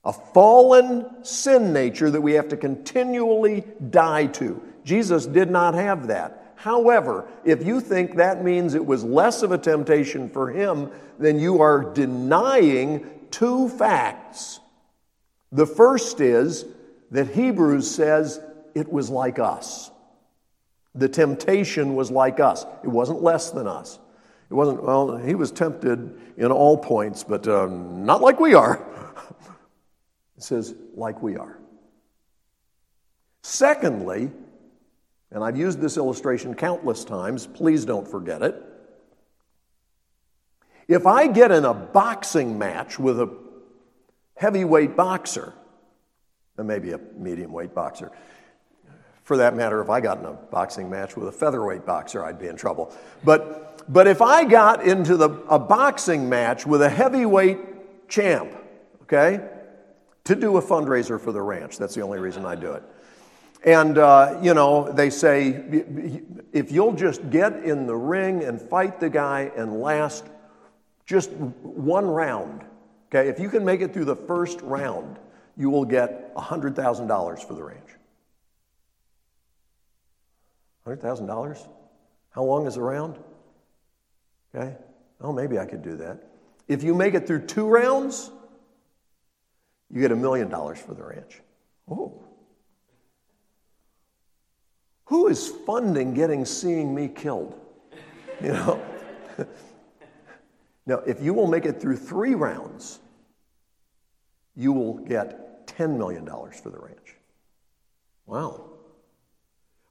a 0.05 0.13
fallen 0.13 1.25
sin 1.25 1.73
nature 1.73 2.11
that 2.11 2.21
we 2.21 2.35
have 2.35 2.49
to 2.49 2.57
continually 2.57 3.65
die 3.91 4.27
to. 4.27 4.63
Jesus 4.85 5.27
did 5.27 5.51
not 5.51 5.75
have 5.75 6.07
that. 6.07 6.55
However, 6.55 7.29
if 7.45 7.65
you 7.65 7.81
think 7.81 8.17
that 8.17 8.43
means 8.43 8.75
it 8.75 8.85
was 8.85 9.05
less 9.05 9.43
of 9.43 9.53
a 9.53 9.59
temptation 9.59 10.29
for 10.31 10.51
him, 10.51 10.91
then 11.19 11.39
you 11.39 11.61
are 11.61 11.93
denying 11.93 13.09
two 13.31 13.69
facts. 13.69 14.61
The 15.53 15.67
first 15.67 16.21
is 16.21 16.65
that 17.11 17.29
Hebrews 17.29 17.91
says 17.91 18.41
it 18.75 18.93
was 18.93 19.11
like 19.11 19.39
us. 19.39 19.91
The 20.95 21.09
temptation 21.09 21.95
was 21.95 22.11
like 22.11 22.41
us, 22.41 22.67
it 22.83 22.89
wasn't 22.89 23.23
less 23.23 23.51
than 23.51 23.67
us. 23.67 23.99
It 24.51 24.55
wasn't, 24.55 24.83
well, 24.83 25.17
he 25.19 25.35
was 25.35 25.51
tempted 25.51 26.19
in 26.39 26.51
all 26.51 26.79
points, 26.79 27.23
but 27.23 27.47
uh, 27.47 27.67
not 27.67 28.23
like 28.23 28.41
we 28.41 28.55
are. 28.55 28.77
it 30.37 30.43
says, 30.43 30.75
like 30.95 31.23
we 31.23 31.37
are. 31.37 31.59
Secondly, 33.43 34.31
and 35.31 35.45
I've 35.45 35.59
used 35.59 35.81
this 35.81 35.99
illustration 35.99 36.55
countless 36.55 37.05
times, 37.05 37.47
please 37.47 37.85
don't 37.85 38.09
forget 38.09 38.43
it. 38.43 38.63
If 40.87 41.07
I 41.07 41.27
get 41.27 41.53
in 41.53 41.67
a 41.67 41.75
boxing 41.75 42.59
match 42.59 42.99
with 42.99 43.21
a 43.21 43.37
heavyweight 44.37 44.97
boxer, 44.97 45.53
maybe 46.65 46.93
a 46.93 47.01
medium 47.17 47.53
weight 47.53 47.75
boxer, 47.75 48.11
for 49.29 49.37
that 49.37 49.55
matter, 49.55 49.83
if 49.83 49.91
I 49.91 50.01
got 50.01 50.21
in 50.21 50.25
a 50.25 50.33
boxing 50.33 50.89
match 50.89 51.15
with 51.15 51.29
a 51.29 51.33
featherweight 51.33 51.85
boxer, 51.85 52.25
I'd 52.25 52.39
be 52.39 52.47
in 52.47 52.57
trouble. 52.57 52.91
But, 53.23 53.85
but 53.93 54.07
if 54.07 54.23
I 54.23 54.45
got 54.45 54.83
into 54.83 55.19
the, 55.19 55.29
a 55.51 55.59
boxing 55.59 56.31
match 56.31 56.67
with 56.67 56.81
a 56.81 56.89
heavyweight 56.89 58.09
champ, 58.09 58.57
okay, 59.03 59.47
to 60.25 60.35
do 60.35 60.57
a 60.57 60.63
fundraiser 60.63 61.21
for 61.21 61.31
the 61.31 61.43
ranch, 61.43 61.77
that's 61.77 61.95
the 61.95 62.01
only 62.01 62.19
reason 62.19 62.47
I 62.47 62.55
do 62.55 62.73
it. 62.73 62.83
And, 63.65 63.99
uh, 63.99 64.39
you 64.43 64.55
know, 64.55 64.91
they 64.91 65.11
say 65.11 65.63
if 66.55 66.73
you'll 66.73 66.95
just 66.95 67.29
get 67.29 67.65
in 67.65 67.87
the 67.87 67.97
ring 67.97 68.45
and 68.45 68.59
fight 68.59 68.99
the 68.99 69.11
guy 69.11 69.51
and 69.57 69.81
last 69.81 70.25
just 71.05 71.31
one 71.33 72.07
round, 72.07 72.65
okay, 73.09 73.29
if 73.29 73.39
you 73.39 73.51
can 73.51 73.63
make 73.63 73.83
it 73.83 73.93
through 73.93 74.07
the 74.07 74.17
first 74.17 74.63
round, 74.63 75.19
you 75.59 75.69
will 75.69 75.85
get 75.85 76.35
$100,000 76.37 77.47
for 77.47 77.55
the 77.55 77.63
ranch. 77.63 77.91
$100,000? 80.87 81.69
How 82.31 82.45
long 82.45 82.67
is 82.67 82.77
the 82.77 82.81
round? 82.81 83.19
Okay. 84.55 84.77
Oh, 85.21 85.33
maybe 85.33 85.59
I 85.59 85.67
could 85.67 85.83
do 85.83 85.97
that. 85.97 86.23
If 86.69 86.85
you 86.85 86.95
make 86.95 87.15
it 87.15 87.27
through 87.27 87.47
two 87.47 87.67
rounds, 87.67 88.31
you 89.91 90.01
get 90.01 90.13
a 90.13 90.17
million 90.17 90.49
dollars 90.49 90.79
for 90.79 90.95
the 90.95 91.03
ranch. 91.03 91.41
Oh. 91.91 92.23
Who 95.07 95.27
is 95.27 95.49
funding 95.67 96.15
getting 96.15 96.45
seeing 96.45 96.95
me 96.95 97.09
killed? 97.09 97.59
You 98.41 98.53
know? 98.53 98.81
now, 100.87 100.99
if 100.99 101.21
you 101.21 101.35
will 101.35 101.49
make 101.49 101.67
it 101.67 101.81
through 101.81 101.97
three 101.97 102.37
rounds, 102.37 103.01
you 104.55 104.73
will 104.73 104.95
get 104.95 105.48
$10 105.79 105.97
million 105.97 106.27
for 106.27 106.71
the 106.71 106.79
ranch. 106.79 107.17
Wow. 108.27 108.65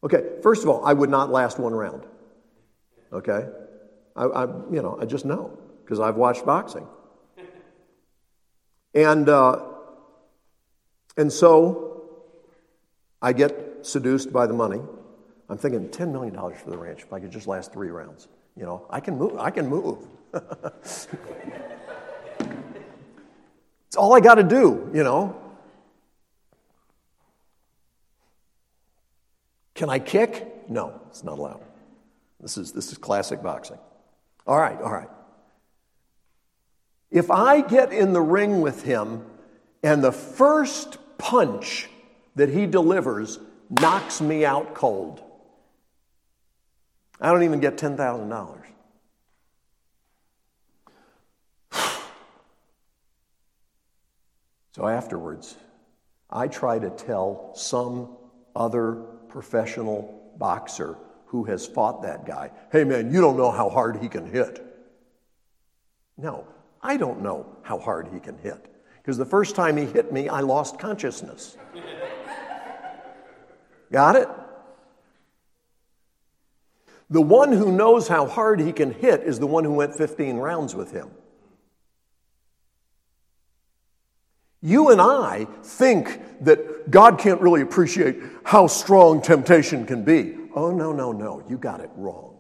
Okay, 0.04 0.24
first 0.44 0.64
of 0.64 0.70
all, 0.70 0.86
I 0.86 0.94
would 0.94 1.10
not 1.10 1.32
last 1.32 1.60
one 1.60 1.74
round. 1.74 2.04
Okay? 3.12 3.48
I, 4.16 4.24
I 4.24 4.46
you 4.72 4.82
know, 4.82 4.98
I 5.00 5.06
just 5.06 5.26
know 5.26 5.58
because 5.84 6.00
I've 6.00 6.16
watched 6.16 6.46
boxing. 6.46 6.86
And, 8.94 9.30
uh, 9.30 9.64
and 11.16 11.32
so 11.32 12.10
I 13.22 13.34
get 13.34 13.86
seduced 13.86 14.34
by 14.34 14.48
the 14.48 14.54
money. 14.54 14.82
I'm 15.50 15.58
thinking 15.58 15.88
$10 15.88 16.12
million 16.12 16.36
for 16.36 16.70
the 16.70 16.78
ranch 16.78 17.04
if 17.04 17.14
I 17.14 17.20
could 17.20 17.32
just 17.32 17.48
last 17.48 17.72
three 17.72 17.90
rounds. 17.90 18.28
You 18.56 18.64
know, 18.64 18.86
I 18.90 19.00
can 19.00 19.18
move. 19.18 19.38
I 19.38 19.52
can 19.52 19.68
move. 19.68 20.00
it's 20.34 21.08
all 23.96 24.14
I 24.14 24.20
got 24.20 24.36
to 24.36 24.44
do, 24.44 24.90
you 24.94 25.04
know. 25.04 25.47
Can 29.78 29.92
I 29.92 30.00
kick? 30.00 30.68
No, 30.70 31.00
it's 31.08 31.24
not 31.24 31.38
allowed. 31.38 31.62
This 32.40 32.58
is, 32.58 32.72
this 32.72 32.92
is 32.92 32.98
classic 32.98 33.44
boxing. 33.44 33.78
All 34.48 34.58
right, 34.60 34.82
all 34.82 34.92
right. 34.92 35.10
If 37.12 37.30
I 37.30 37.62
get 37.62 37.94
in 37.94 38.12
the 38.12 38.22
ring 38.22 38.62
with 38.62 38.84
him 38.84 39.24
and 39.84 40.04
the 40.04 40.12
first 40.12 40.98
punch 41.20 41.90
that 42.36 42.50
he 42.50 42.66
delivers 42.66 43.38
knocks 43.70 44.20
me 44.20 44.44
out 44.44 44.74
cold, 44.74 45.22
I 47.22 47.32
don't 47.32 47.44
even 47.44 47.60
get 47.60 47.78
$10,000. 47.78 48.58
So 54.76 54.88
afterwards, 54.88 55.56
I 56.30 56.48
try 56.48 56.78
to 56.78 56.92
tell 56.92 57.52
some 57.56 58.16
other 58.56 59.17
professional 59.30 60.34
boxer 60.38 60.98
who 61.28 61.44
has 61.46 61.66
fought 61.66 62.02
that 62.04 62.26
guy, 62.26 62.52
hey 62.72 62.84
man, 62.84 63.14
you 63.14 63.22
don't 63.22 63.38
know 63.38 63.52
how 63.52 63.70
hard 63.70 63.98
he 63.98 64.08
can 64.08 64.32
hit. 64.32 64.64
No, 66.18 66.48
I 66.82 66.98
don't 66.98 67.22
know 67.22 67.46
how 67.62 67.80
hard 67.80 68.10
he 68.14 68.20
can 68.20 68.38
hit. 68.38 68.74
Because 69.02 69.18
the 69.18 69.26
first 69.26 69.56
time 69.56 69.78
he 69.78 69.86
hit 69.86 70.12
me, 70.12 70.30
I 70.30 70.42
lost 70.42 70.80
consciousness. 70.80 71.58
Got 73.92 74.16
it? 74.18 74.28
The 77.10 77.22
one 77.22 77.54
who 77.54 77.72
knows 77.72 78.10
how 78.10 78.26
hard 78.26 78.60
he 78.60 78.74
can 78.74 78.92
hit 78.92 79.22
is 79.22 79.40
the 79.40 79.48
one 79.48 79.64
who 79.64 79.74
went 79.74 79.96
15 79.96 80.36
rounds 80.38 80.76
with 80.76 80.92
him. 80.92 81.12
You 84.62 84.90
and 84.90 85.00
I 85.00 85.46
think 85.64 86.20
that 86.44 86.90
God 86.90 87.20
can't 87.20 87.40
really 87.42 87.62
appreciate 87.62 88.18
how 88.44 88.68
strong 88.68 89.22
temptation 89.22 89.86
can 89.86 90.04
be. 90.04 90.36
Oh, 90.56 90.72
no, 90.72 90.92
no, 90.92 91.12
no. 91.12 91.44
You 91.48 91.58
got 91.58 91.80
it 91.80 91.92
wrong. 91.96 92.38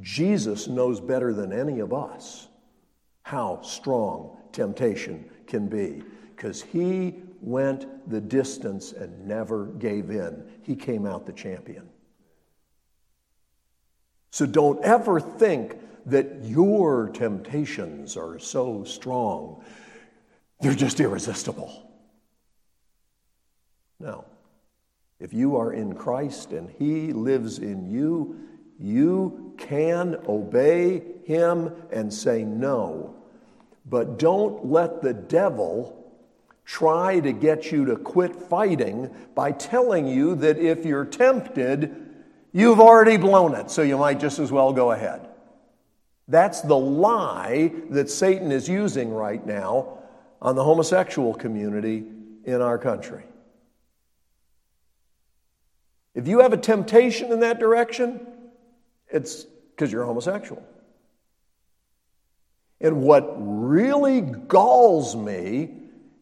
Jesus 0.00 0.68
knows 0.68 1.00
better 1.00 1.32
than 1.32 1.52
any 1.52 1.80
of 1.80 1.92
us 1.92 2.48
how 3.22 3.62
strong 3.62 4.36
temptation 4.52 5.28
can 5.46 5.68
be 5.68 6.02
because 6.34 6.62
he 6.62 7.14
went 7.40 8.10
the 8.10 8.20
distance 8.20 8.92
and 8.92 9.26
never 9.26 9.66
gave 9.66 10.10
in. 10.10 10.44
He 10.62 10.74
came 10.74 11.06
out 11.06 11.26
the 11.26 11.32
champion. 11.32 11.88
So 14.30 14.46
don't 14.46 14.82
ever 14.84 15.20
think 15.20 15.78
that 16.06 16.42
your 16.42 17.08
temptations 17.10 18.16
are 18.16 18.38
so 18.38 18.84
strong, 18.84 19.62
they're 20.60 20.74
just 20.74 21.00
irresistible. 21.00 21.90
Now, 24.00 24.24
If 25.20 25.32
you 25.32 25.56
are 25.56 25.72
in 25.72 25.94
Christ 25.94 26.52
and 26.52 26.68
He 26.68 27.12
lives 27.12 27.58
in 27.58 27.90
you, 27.90 28.36
you 28.78 29.54
can 29.56 30.16
obey 30.28 31.02
Him 31.24 31.72
and 31.90 32.12
say 32.12 32.44
no. 32.44 33.14
But 33.86 34.18
don't 34.18 34.66
let 34.66 35.02
the 35.02 35.14
devil 35.14 36.12
try 36.64 37.20
to 37.20 37.32
get 37.32 37.70
you 37.70 37.84
to 37.86 37.96
quit 37.96 38.34
fighting 38.34 39.14
by 39.34 39.52
telling 39.52 40.06
you 40.06 40.34
that 40.36 40.58
if 40.58 40.84
you're 40.84 41.04
tempted, 41.04 42.04
You've 42.56 42.78
already 42.78 43.16
blown 43.16 43.56
it, 43.56 43.68
so 43.68 43.82
you 43.82 43.98
might 43.98 44.20
just 44.20 44.38
as 44.38 44.52
well 44.52 44.72
go 44.72 44.92
ahead. 44.92 45.26
That's 46.28 46.60
the 46.60 46.76
lie 46.76 47.72
that 47.90 48.08
Satan 48.08 48.52
is 48.52 48.68
using 48.68 49.12
right 49.12 49.44
now 49.44 49.98
on 50.44 50.54
the 50.54 50.62
homosexual 50.62 51.32
community 51.32 52.04
in 52.44 52.60
our 52.60 52.76
country. 52.76 53.24
If 56.14 56.28
you 56.28 56.40
have 56.40 56.52
a 56.52 56.58
temptation 56.58 57.32
in 57.32 57.40
that 57.40 57.58
direction, 57.58 58.24
it's 59.08 59.44
because 59.44 59.90
you're 59.90 60.04
homosexual. 60.04 60.62
And 62.78 63.00
what 63.00 63.34
really 63.38 64.20
galls 64.20 65.16
me 65.16 65.70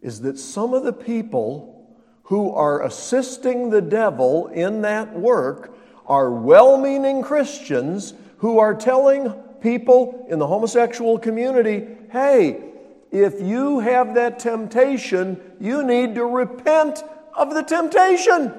is 0.01 0.21
that 0.21 0.39
some 0.39 0.73
of 0.73 0.85
the 0.85 0.93
people 0.93 1.99
who 2.25 2.55
are 2.55 2.85
assisting 2.85 3.71
the 3.71 3.83
devil 3.83 4.47
in 4.47 4.83
that 4.83 5.19
work 5.19 5.77
are 6.07 6.31
well 6.31 6.79
meaning 6.79 7.23
Christians 7.23 8.15
who 8.39 8.61
are 8.61 8.75
telling 8.75 9.33
people 9.61 10.27
in 10.31 10.39
the 10.39 10.47
homosexual 10.47 11.19
community 11.19 11.89
hey, 12.13 12.72
if 13.13 13.41
you 13.41 13.81
have 13.81 14.15
that 14.15 14.39
temptation, 14.39 15.41
you 15.61 15.85
need 15.85 16.17
to 16.17 16.25
repent 16.25 17.05
of 17.35 17.55
the 17.55 17.63
temptation. 17.63 18.53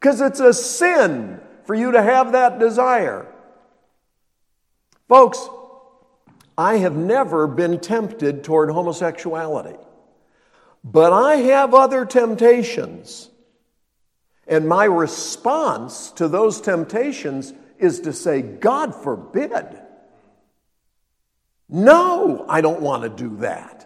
Because 0.00 0.20
it's 0.20 0.40
a 0.40 0.54
sin 0.54 1.40
for 1.64 1.74
you 1.74 1.92
to 1.92 2.02
have 2.02 2.32
that 2.32 2.58
desire. 2.58 3.26
Folks, 5.08 5.48
I 6.56 6.76
have 6.78 6.96
never 6.96 7.46
been 7.46 7.80
tempted 7.80 8.44
toward 8.44 8.70
homosexuality, 8.70 9.76
but 10.82 11.12
I 11.12 11.36
have 11.36 11.74
other 11.74 12.06
temptations 12.06 13.30
and 14.48 14.66
my 14.66 14.86
response 14.86 16.10
to 16.12 16.26
those 16.26 16.60
temptations 16.60 17.52
is 17.78 18.00
to 18.00 18.12
say, 18.14 18.40
God 18.40 18.94
forbid. 18.94 19.78
No, 21.68 22.46
I 22.48 22.60
don't 22.60 22.80
want 22.80 23.02
to 23.02 23.08
do 23.08 23.36
that. 23.38 23.84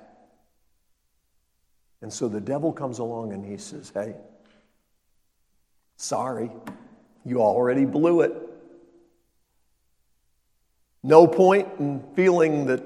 And 2.00 2.12
so 2.12 2.28
the 2.28 2.40
devil 2.40 2.72
comes 2.72 2.98
along 2.98 3.32
and 3.32 3.44
he 3.44 3.56
says, 3.56 3.90
Hey, 3.94 4.14
sorry, 5.96 6.50
you 7.24 7.40
already 7.40 7.84
blew 7.84 8.22
it. 8.22 8.32
No 11.02 11.26
point 11.26 11.68
in 11.78 12.02
feeling 12.14 12.66
that 12.66 12.82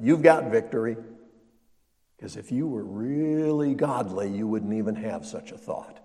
you've 0.00 0.22
got 0.22 0.50
victory, 0.50 0.96
because 2.16 2.36
if 2.36 2.50
you 2.50 2.66
were 2.66 2.84
really 2.84 3.74
godly, 3.74 4.30
you 4.30 4.46
wouldn't 4.46 4.72
even 4.72 4.94
have 4.94 5.26
such 5.26 5.52
a 5.52 5.58
thought. 5.58 5.98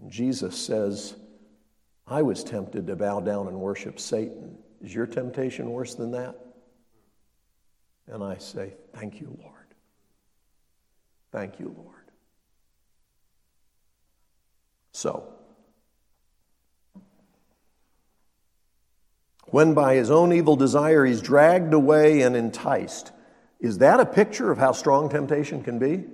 And 0.00 0.10
Jesus 0.10 0.56
says, 0.56 1.14
I 2.06 2.22
was 2.22 2.42
tempted 2.42 2.86
to 2.86 2.96
bow 2.96 3.20
down 3.20 3.46
and 3.48 3.60
worship 3.60 4.00
Satan. 4.00 4.56
Is 4.82 4.94
your 4.94 5.06
temptation 5.06 5.70
worse 5.70 5.94
than 5.94 6.10
that? 6.12 6.36
And 8.08 8.22
I 8.22 8.38
say, 8.38 8.74
Thank 8.94 9.20
you, 9.20 9.36
Lord. 9.40 9.52
Thank 11.30 11.58
you, 11.58 11.74
Lord. 11.76 11.88
So, 14.92 15.32
when 19.46 19.74
by 19.74 19.94
his 19.94 20.10
own 20.10 20.32
evil 20.32 20.56
desire 20.56 21.04
he's 21.04 21.22
dragged 21.22 21.72
away 21.72 22.22
and 22.22 22.36
enticed, 22.36 23.12
is 23.60 23.78
that 23.78 24.00
a 24.00 24.06
picture 24.06 24.50
of 24.50 24.58
how 24.58 24.72
strong 24.72 25.08
temptation 25.08 25.62
can 25.62 25.78
be? 25.78 26.04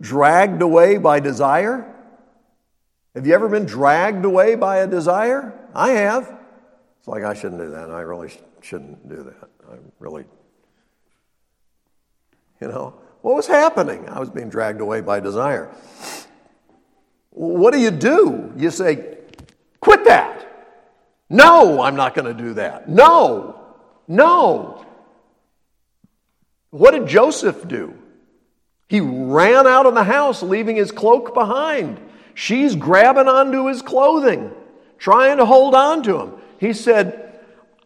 dragged 0.00 0.62
away 0.62 0.98
by 0.98 1.20
desire? 1.20 1.88
Have 3.14 3.26
you 3.26 3.34
ever 3.34 3.48
been 3.48 3.66
dragged 3.66 4.24
away 4.24 4.54
by 4.54 4.78
a 4.78 4.86
desire? 4.86 5.52
I 5.74 5.90
have. 5.90 6.38
It's 6.98 7.08
like, 7.08 7.24
I 7.24 7.34
shouldn't 7.34 7.60
do 7.60 7.70
that. 7.70 7.90
I 7.90 8.00
really 8.00 8.32
shouldn't 8.60 9.08
do 9.08 9.22
that. 9.22 9.50
I 9.70 9.76
really, 9.98 10.24
you 12.62 12.68
know, 12.68 12.94
what 13.22 13.34
was 13.34 13.48
happening? 13.48 14.08
I 14.08 14.20
was 14.20 14.30
being 14.30 14.48
dragged 14.48 14.80
away 14.80 15.00
by 15.00 15.18
desire. 15.18 15.68
What 17.30 17.72
do 17.72 17.80
you 17.80 17.90
do? 17.90 18.52
You 18.56 18.70
say, 18.70 19.18
quit 19.80 20.04
that. 20.04 20.46
No, 21.28 21.82
I'm 21.82 21.96
not 21.96 22.14
going 22.14 22.36
to 22.36 22.40
do 22.40 22.54
that. 22.54 22.88
No, 22.88 23.60
no. 24.06 24.86
What 26.70 26.92
did 26.92 27.08
Joseph 27.08 27.66
do? 27.66 27.94
He 28.88 29.00
ran 29.00 29.66
out 29.66 29.86
of 29.86 29.94
the 29.94 30.04
house, 30.04 30.42
leaving 30.42 30.76
his 30.76 30.92
cloak 30.92 31.34
behind. 31.34 31.98
She's 32.34 32.76
grabbing 32.76 33.26
onto 33.26 33.66
his 33.66 33.82
clothing, 33.82 34.52
trying 34.98 35.38
to 35.38 35.46
hold 35.46 35.74
on 35.74 36.04
to 36.04 36.20
him. 36.20 36.32
He 36.58 36.72
said, 36.74 37.40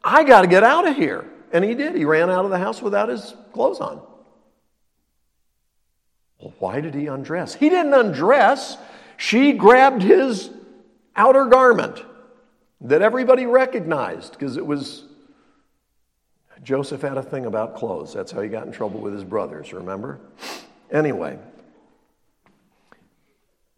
I 0.05 0.23
got 0.25 0.43
to 0.43 0.49
get 0.49 0.65
out 0.65 0.87
of 0.87 0.97
here. 0.97 1.25
And 1.51 1.65
he 1.65 1.75
did. 1.75 1.95
He 1.95 2.05
ran 2.05 2.29
out 2.29 2.45
of 2.45 2.51
the 2.51 2.59
house 2.59 2.83
without 2.83 3.09
his 3.09 3.35
clothes 3.55 3.81
on. 3.81 4.03
Well, 6.40 6.55
why 6.59 6.81
did 6.81 6.94
he 6.94 7.07
undress? 7.07 7.55
He 7.55 7.68
didn't 7.68 7.94
undress. 7.94 8.77
She 9.16 9.53
grabbed 9.53 10.03
his 10.03 10.51
outer 11.14 11.46
garment 11.46 12.05
that 12.83 13.03
everybody 13.03 13.46
recognized 13.46 14.33
because 14.33 14.57
it 14.57 14.66
was 14.66 15.05
Joseph 16.62 17.03
had 17.03 17.16
a 17.16 17.22
thing 17.22 17.46
about 17.46 17.77
clothes. 17.77 18.12
That's 18.12 18.33
how 18.33 18.40
he 18.40 18.49
got 18.49 18.66
in 18.66 18.72
trouble 18.72 19.01
with 19.01 19.12
his 19.12 19.25
brothers, 19.25 19.72
remember? 19.72 20.18
Anyway, 20.90 21.38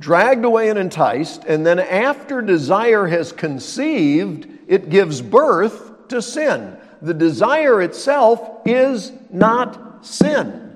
dragged 0.01 0.44
away 0.44 0.71
and 0.71 0.79
enticed, 0.79 1.44
and 1.44 1.66
then 1.66 1.79
after 1.79 2.40
desire 2.40 3.07
has 3.07 3.33
conceived, 3.33 4.49
it 4.68 4.88
gives 4.88 5.21
birth 5.21 6.09
to 6.09 6.23
sin. 6.23 6.77
The 7.03 7.14
desire 7.14 7.83
itself 7.83 8.62
is 8.64 9.12
not 9.31 10.07
sin. 10.07 10.67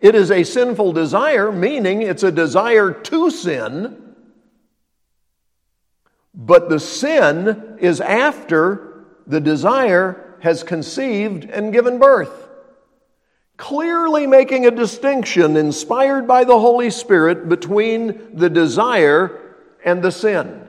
It 0.00 0.14
is 0.14 0.30
a 0.30 0.44
sinful 0.44 0.92
desire, 0.92 1.52
meaning 1.52 2.02
it's 2.02 2.22
a 2.22 2.32
desire 2.32 2.90
to 2.90 3.30
sin, 3.30 4.14
but 6.34 6.68
the 6.68 6.80
sin 6.80 7.76
is 7.80 8.00
after 8.00 9.04
the 9.26 9.40
desire 9.40 10.36
has 10.40 10.62
conceived 10.62 11.44
and 11.44 11.72
given 11.72 11.98
birth. 11.98 12.48
Clearly 13.58 14.26
making 14.26 14.64
a 14.64 14.70
distinction 14.70 15.56
inspired 15.56 16.26
by 16.26 16.44
the 16.44 16.58
Holy 16.58 16.88
Spirit 16.88 17.48
between 17.48 18.34
the 18.34 18.48
desire 18.48 19.38
and 19.84 20.02
the 20.02 20.10
sin. 20.10 20.66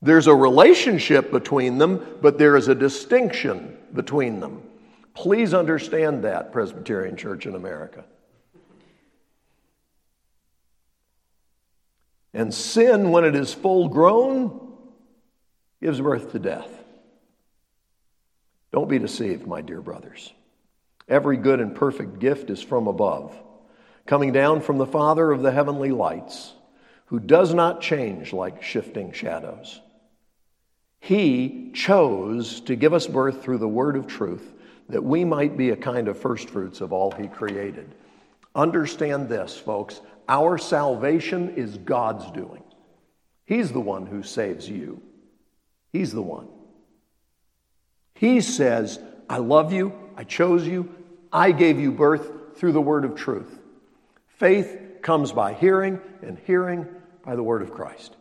There's 0.00 0.26
a 0.26 0.34
relationship 0.34 1.30
between 1.30 1.76
them, 1.76 2.18
but 2.22 2.38
there 2.38 2.56
is 2.56 2.68
a 2.68 2.74
distinction 2.74 3.76
between 3.92 4.40
them. 4.40 4.62
Please 5.12 5.52
understand 5.52 6.24
that, 6.24 6.52
Presbyterian 6.52 7.16
Church 7.16 7.44
in 7.44 7.54
America. 7.54 8.04
And 12.34 12.52
sin, 12.52 13.10
when 13.10 13.24
it 13.24 13.34
is 13.34 13.54
full 13.54 13.88
grown, 13.88 14.72
gives 15.80 16.00
birth 16.00 16.32
to 16.32 16.38
death. 16.38 16.70
Don't 18.72 18.88
be 18.88 18.98
deceived, 18.98 19.46
my 19.46 19.60
dear 19.60 19.80
brothers. 19.80 20.32
Every 21.08 21.38
good 21.38 21.60
and 21.60 21.74
perfect 21.74 22.18
gift 22.18 22.50
is 22.50 22.62
from 22.62 22.86
above, 22.86 23.34
coming 24.06 24.32
down 24.32 24.60
from 24.60 24.76
the 24.78 24.86
Father 24.86 25.32
of 25.32 25.42
the 25.42 25.52
heavenly 25.52 25.90
lights, 25.90 26.52
who 27.06 27.18
does 27.18 27.54
not 27.54 27.80
change 27.80 28.34
like 28.34 28.62
shifting 28.62 29.12
shadows. 29.12 29.80
He 31.00 31.70
chose 31.72 32.60
to 32.62 32.76
give 32.76 32.92
us 32.92 33.06
birth 33.06 33.42
through 33.42 33.58
the 33.58 33.68
word 33.68 33.96
of 33.96 34.06
truth 34.06 34.52
that 34.88 35.04
we 35.04 35.24
might 35.24 35.56
be 35.56 35.70
a 35.70 35.76
kind 35.76 36.08
of 36.08 36.18
firstfruits 36.18 36.80
of 36.80 36.92
all 36.92 37.10
he 37.10 37.28
created. 37.28 37.94
Understand 38.58 39.28
this, 39.28 39.56
folks. 39.56 40.00
Our 40.28 40.58
salvation 40.58 41.50
is 41.50 41.78
God's 41.78 42.28
doing. 42.32 42.64
He's 43.46 43.70
the 43.70 43.80
one 43.80 44.04
who 44.04 44.24
saves 44.24 44.68
you. 44.68 45.00
He's 45.92 46.12
the 46.12 46.22
one. 46.22 46.48
He 48.14 48.40
says, 48.40 48.98
I 49.30 49.36
love 49.36 49.72
you, 49.72 49.92
I 50.16 50.24
chose 50.24 50.66
you, 50.66 50.92
I 51.32 51.52
gave 51.52 51.78
you 51.78 51.92
birth 51.92 52.56
through 52.56 52.72
the 52.72 52.80
word 52.80 53.04
of 53.04 53.14
truth. 53.14 53.60
Faith 54.26 54.76
comes 55.02 55.30
by 55.30 55.52
hearing, 55.52 56.00
and 56.22 56.36
hearing 56.44 56.84
by 57.24 57.36
the 57.36 57.44
word 57.44 57.62
of 57.62 57.72
Christ. 57.72 58.16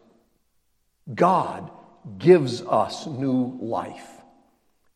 God 1.16 1.72
gives 2.20 2.62
us 2.62 3.08
new 3.08 3.58
life. 3.60 4.08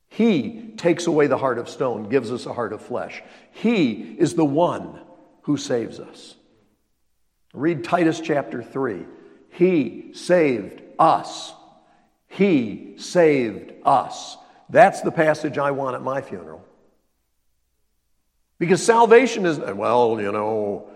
He 0.07 0.73
takes 0.77 1.07
away 1.07 1.25
the 1.25 1.37
heart 1.39 1.57
of 1.57 1.67
stone, 1.67 2.09
gives 2.09 2.31
us 2.31 2.45
a 2.45 2.53
heart 2.53 2.73
of 2.73 2.81
flesh. 2.81 3.23
He 3.49 3.93
is 4.19 4.35
the 4.35 4.45
one 4.45 4.99
who 5.43 5.57
saves 5.57 5.99
us. 5.99 6.35
Read 7.53 7.83
Titus 7.83 8.19
chapter 8.19 8.63
3. 8.63 9.05
He 9.49 10.11
saved 10.13 10.81
us. 10.97 11.53
He 12.27 12.93
saved 12.97 13.73
us. 13.85 14.37
That's 14.69 15.01
the 15.01 15.11
passage 15.11 15.57
I 15.57 15.71
want 15.71 15.95
at 15.95 16.01
my 16.01 16.21
funeral. 16.21 16.65
Because 18.57 18.81
salvation 18.83 19.45
is, 19.45 19.59
well, 19.59 20.21
you 20.21 20.31
know, 20.31 20.87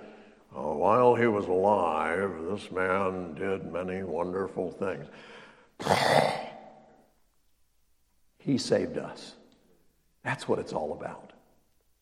uh, 0.56 0.62
while 0.62 1.16
he 1.16 1.28
was 1.28 1.48
alive, 1.48 2.32
this 2.50 2.72
man 2.72 3.34
did 3.34 3.72
many 3.72 4.04
wonderful 4.04 4.72
things. 4.72 5.08
he 8.38 8.58
saved 8.58 8.98
us. 8.98 9.34
That's 10.24 10.48
what 10.48 10.60
it's 10.60 10.72
all 10.72 10.94
about. 10.94 11.25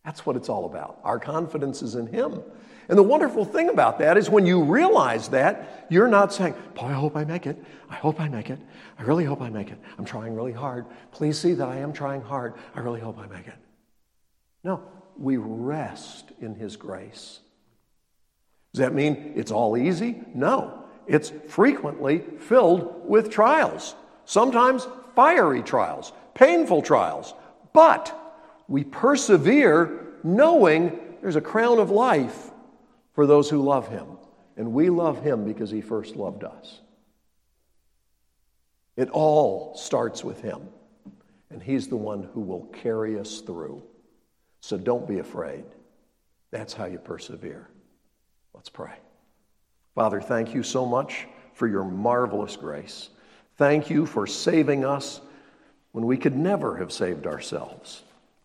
That's 0.06 0.26
what 0.26 0.36
it's 0.36 0.50
all 0.50 0.66
about. 0.66 1.00
Our 1.04 1.20
confidence 1.20 1.82
is 1.82 1.96
in 1.96 2.08
him. 2.08 2.42
And 2.90 2.98
the 2.98 3.04
wonderful 3.04 3.46
thing 3.46 3.70
about 3.70 4.00
that 4.00 4.18
is 4.18 4.30
when 4.30 4.46
you 4.46 4.62
realize 4.62 5.30
that, 5.30 5.88
you're 5.90 6.10
not 6.10 6.34
saying, 6.34 6.54
Boy, 6.76 6.88
I 6.88 6.94
hope 6.94 7.16
I 7.16 7.24
make 7.24 7.48
it. 7.48 7.58
I 7.90 7.96
hope 7.96 8.20
I 8.20 8.28
make 8.28 8.50
it. 8.50 8.60
I 9.00 9.04
really 9.04 9.24
hope 9.24 9.42
I 9.42 9.50
make 9.50 9.70
it. 9.70 9.80
I'm 9.98 10.04
trying 10.04 10.36
really 10.36 10.52
hard. 10.52 10.86
Please 11.12 11.40
see 11.40 11.54
that 11.54 11.68
I 11.68 11.78
am 11.78 11.94
trying 11.94 12.22
hard. 12.22 12.56
I 12.76 12.82
really 12.82 13.00
hope 13.00 13.18
I 13.18 13.28
make 13.28 13.48
it. 13.48 13.56
No, 14.64 14.84
we 15.18 15.38
rest 15.38 16.32
in 16.42 16.56
His 16.56 16.76
grace. 16.76 17.40
Does 18.74 18.80
that 18.80 18.94
mean 18.94 19.34
it's 19.36 19.52
all 19.52 19.78
easy? 19.78 20.22
No. 20.34 20.84
It's 21.08 21.32
frequently 21.48 22.24
filled 22.40 23.08
with 23.08 23.30
trials, 23.30 23.96
sometimes 24.26 24.88
fiery 25.16 25.62
trials, 25.62 26.12
painful 26.34 26.82
trials. 26.82 27.34
But 27.74 28.18
we 28.74 28.84
persevere 28.84 30.16
knowing 30.24 31.00
there's 31.22 31.36
a 31.36 31.42
crown 31.42 31.78
of 31.78 31.92
life 31.92 32.50
for 33.14 33.28
those 33.28 33.48
who 33.48 33.62
love 33.62 33.88
him. 33.88 34.08
And 34.58 34.74
we 34.74 34.90
love 34.90 35.22
him 35.22 35.46
because 35.46 35.70
he 35.70 35.80
first 35.80 36.16
loved 36.16 36.44
us. 36.44 36.82
It 38.98 39.12
all 39.12 39.76
starts 39.76 40.24
with 40.24 40.42
him, 40.42 40.70
and 41.52 41.62
he's 41.62 41.88
the 41.88 41.96
one 41.98 42.28
who 42.34 42.42
will 42.42 42.66
carry 42.74 43.20
us 43.20 43.42
through. 43.42 43.84
So 44.62 44.76
don't 44.76 45.08
be 45.08 45.20
afraid. 45.20 45.66
That's 46.50 46.74
how 46.74 46.86
you 46.86 46.98
persevere. 46.98 47.70
Let's 48.56 48.70
pray. 48.70 48.96
Father, 49.94 50.20
thank 50.20 50.56
you 50.56 50.64
so 50.64 50.84
much 50.84 51.28
for 51.54 51.68
your 51.68 51.84
marvelous 51.84 52.56
grace. 52.56 53.12
Thank 53.58 53.92
you 53.92 54.08
for 54.08 54.26
saving 54.26 54.84
us 54.84 55.22
when 55.92 56.08
we 56.08 56.18
could 56.18 56.36
never 56.36 56.78
have 56.78 56.92
saved 56.92 57.28
ourselves. 57.28 58.02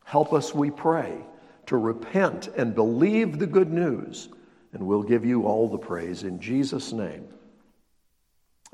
Help 0.08 0.32
us, 0.32 0.54
we 0.54 0.70
pray, 0.70 1.18
to 1.66 1.76
repent 1.76 2.48
and 2.56 2.74
believe 2.74 3.38
the 3.38 3.46
good 3.46 3.70
news 3.70 4.30
and 4.72 4.86
we'll 4.86 5.02
give 5.02 5.24
you 5.24 5.44
all 5.44 5.68
the 5.68 5.78
praise 5.78 6.22
in 6.22 6.40
Jesus' 6.40 6.92
name. 6.92 7.26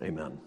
Amen. 0.02 0.38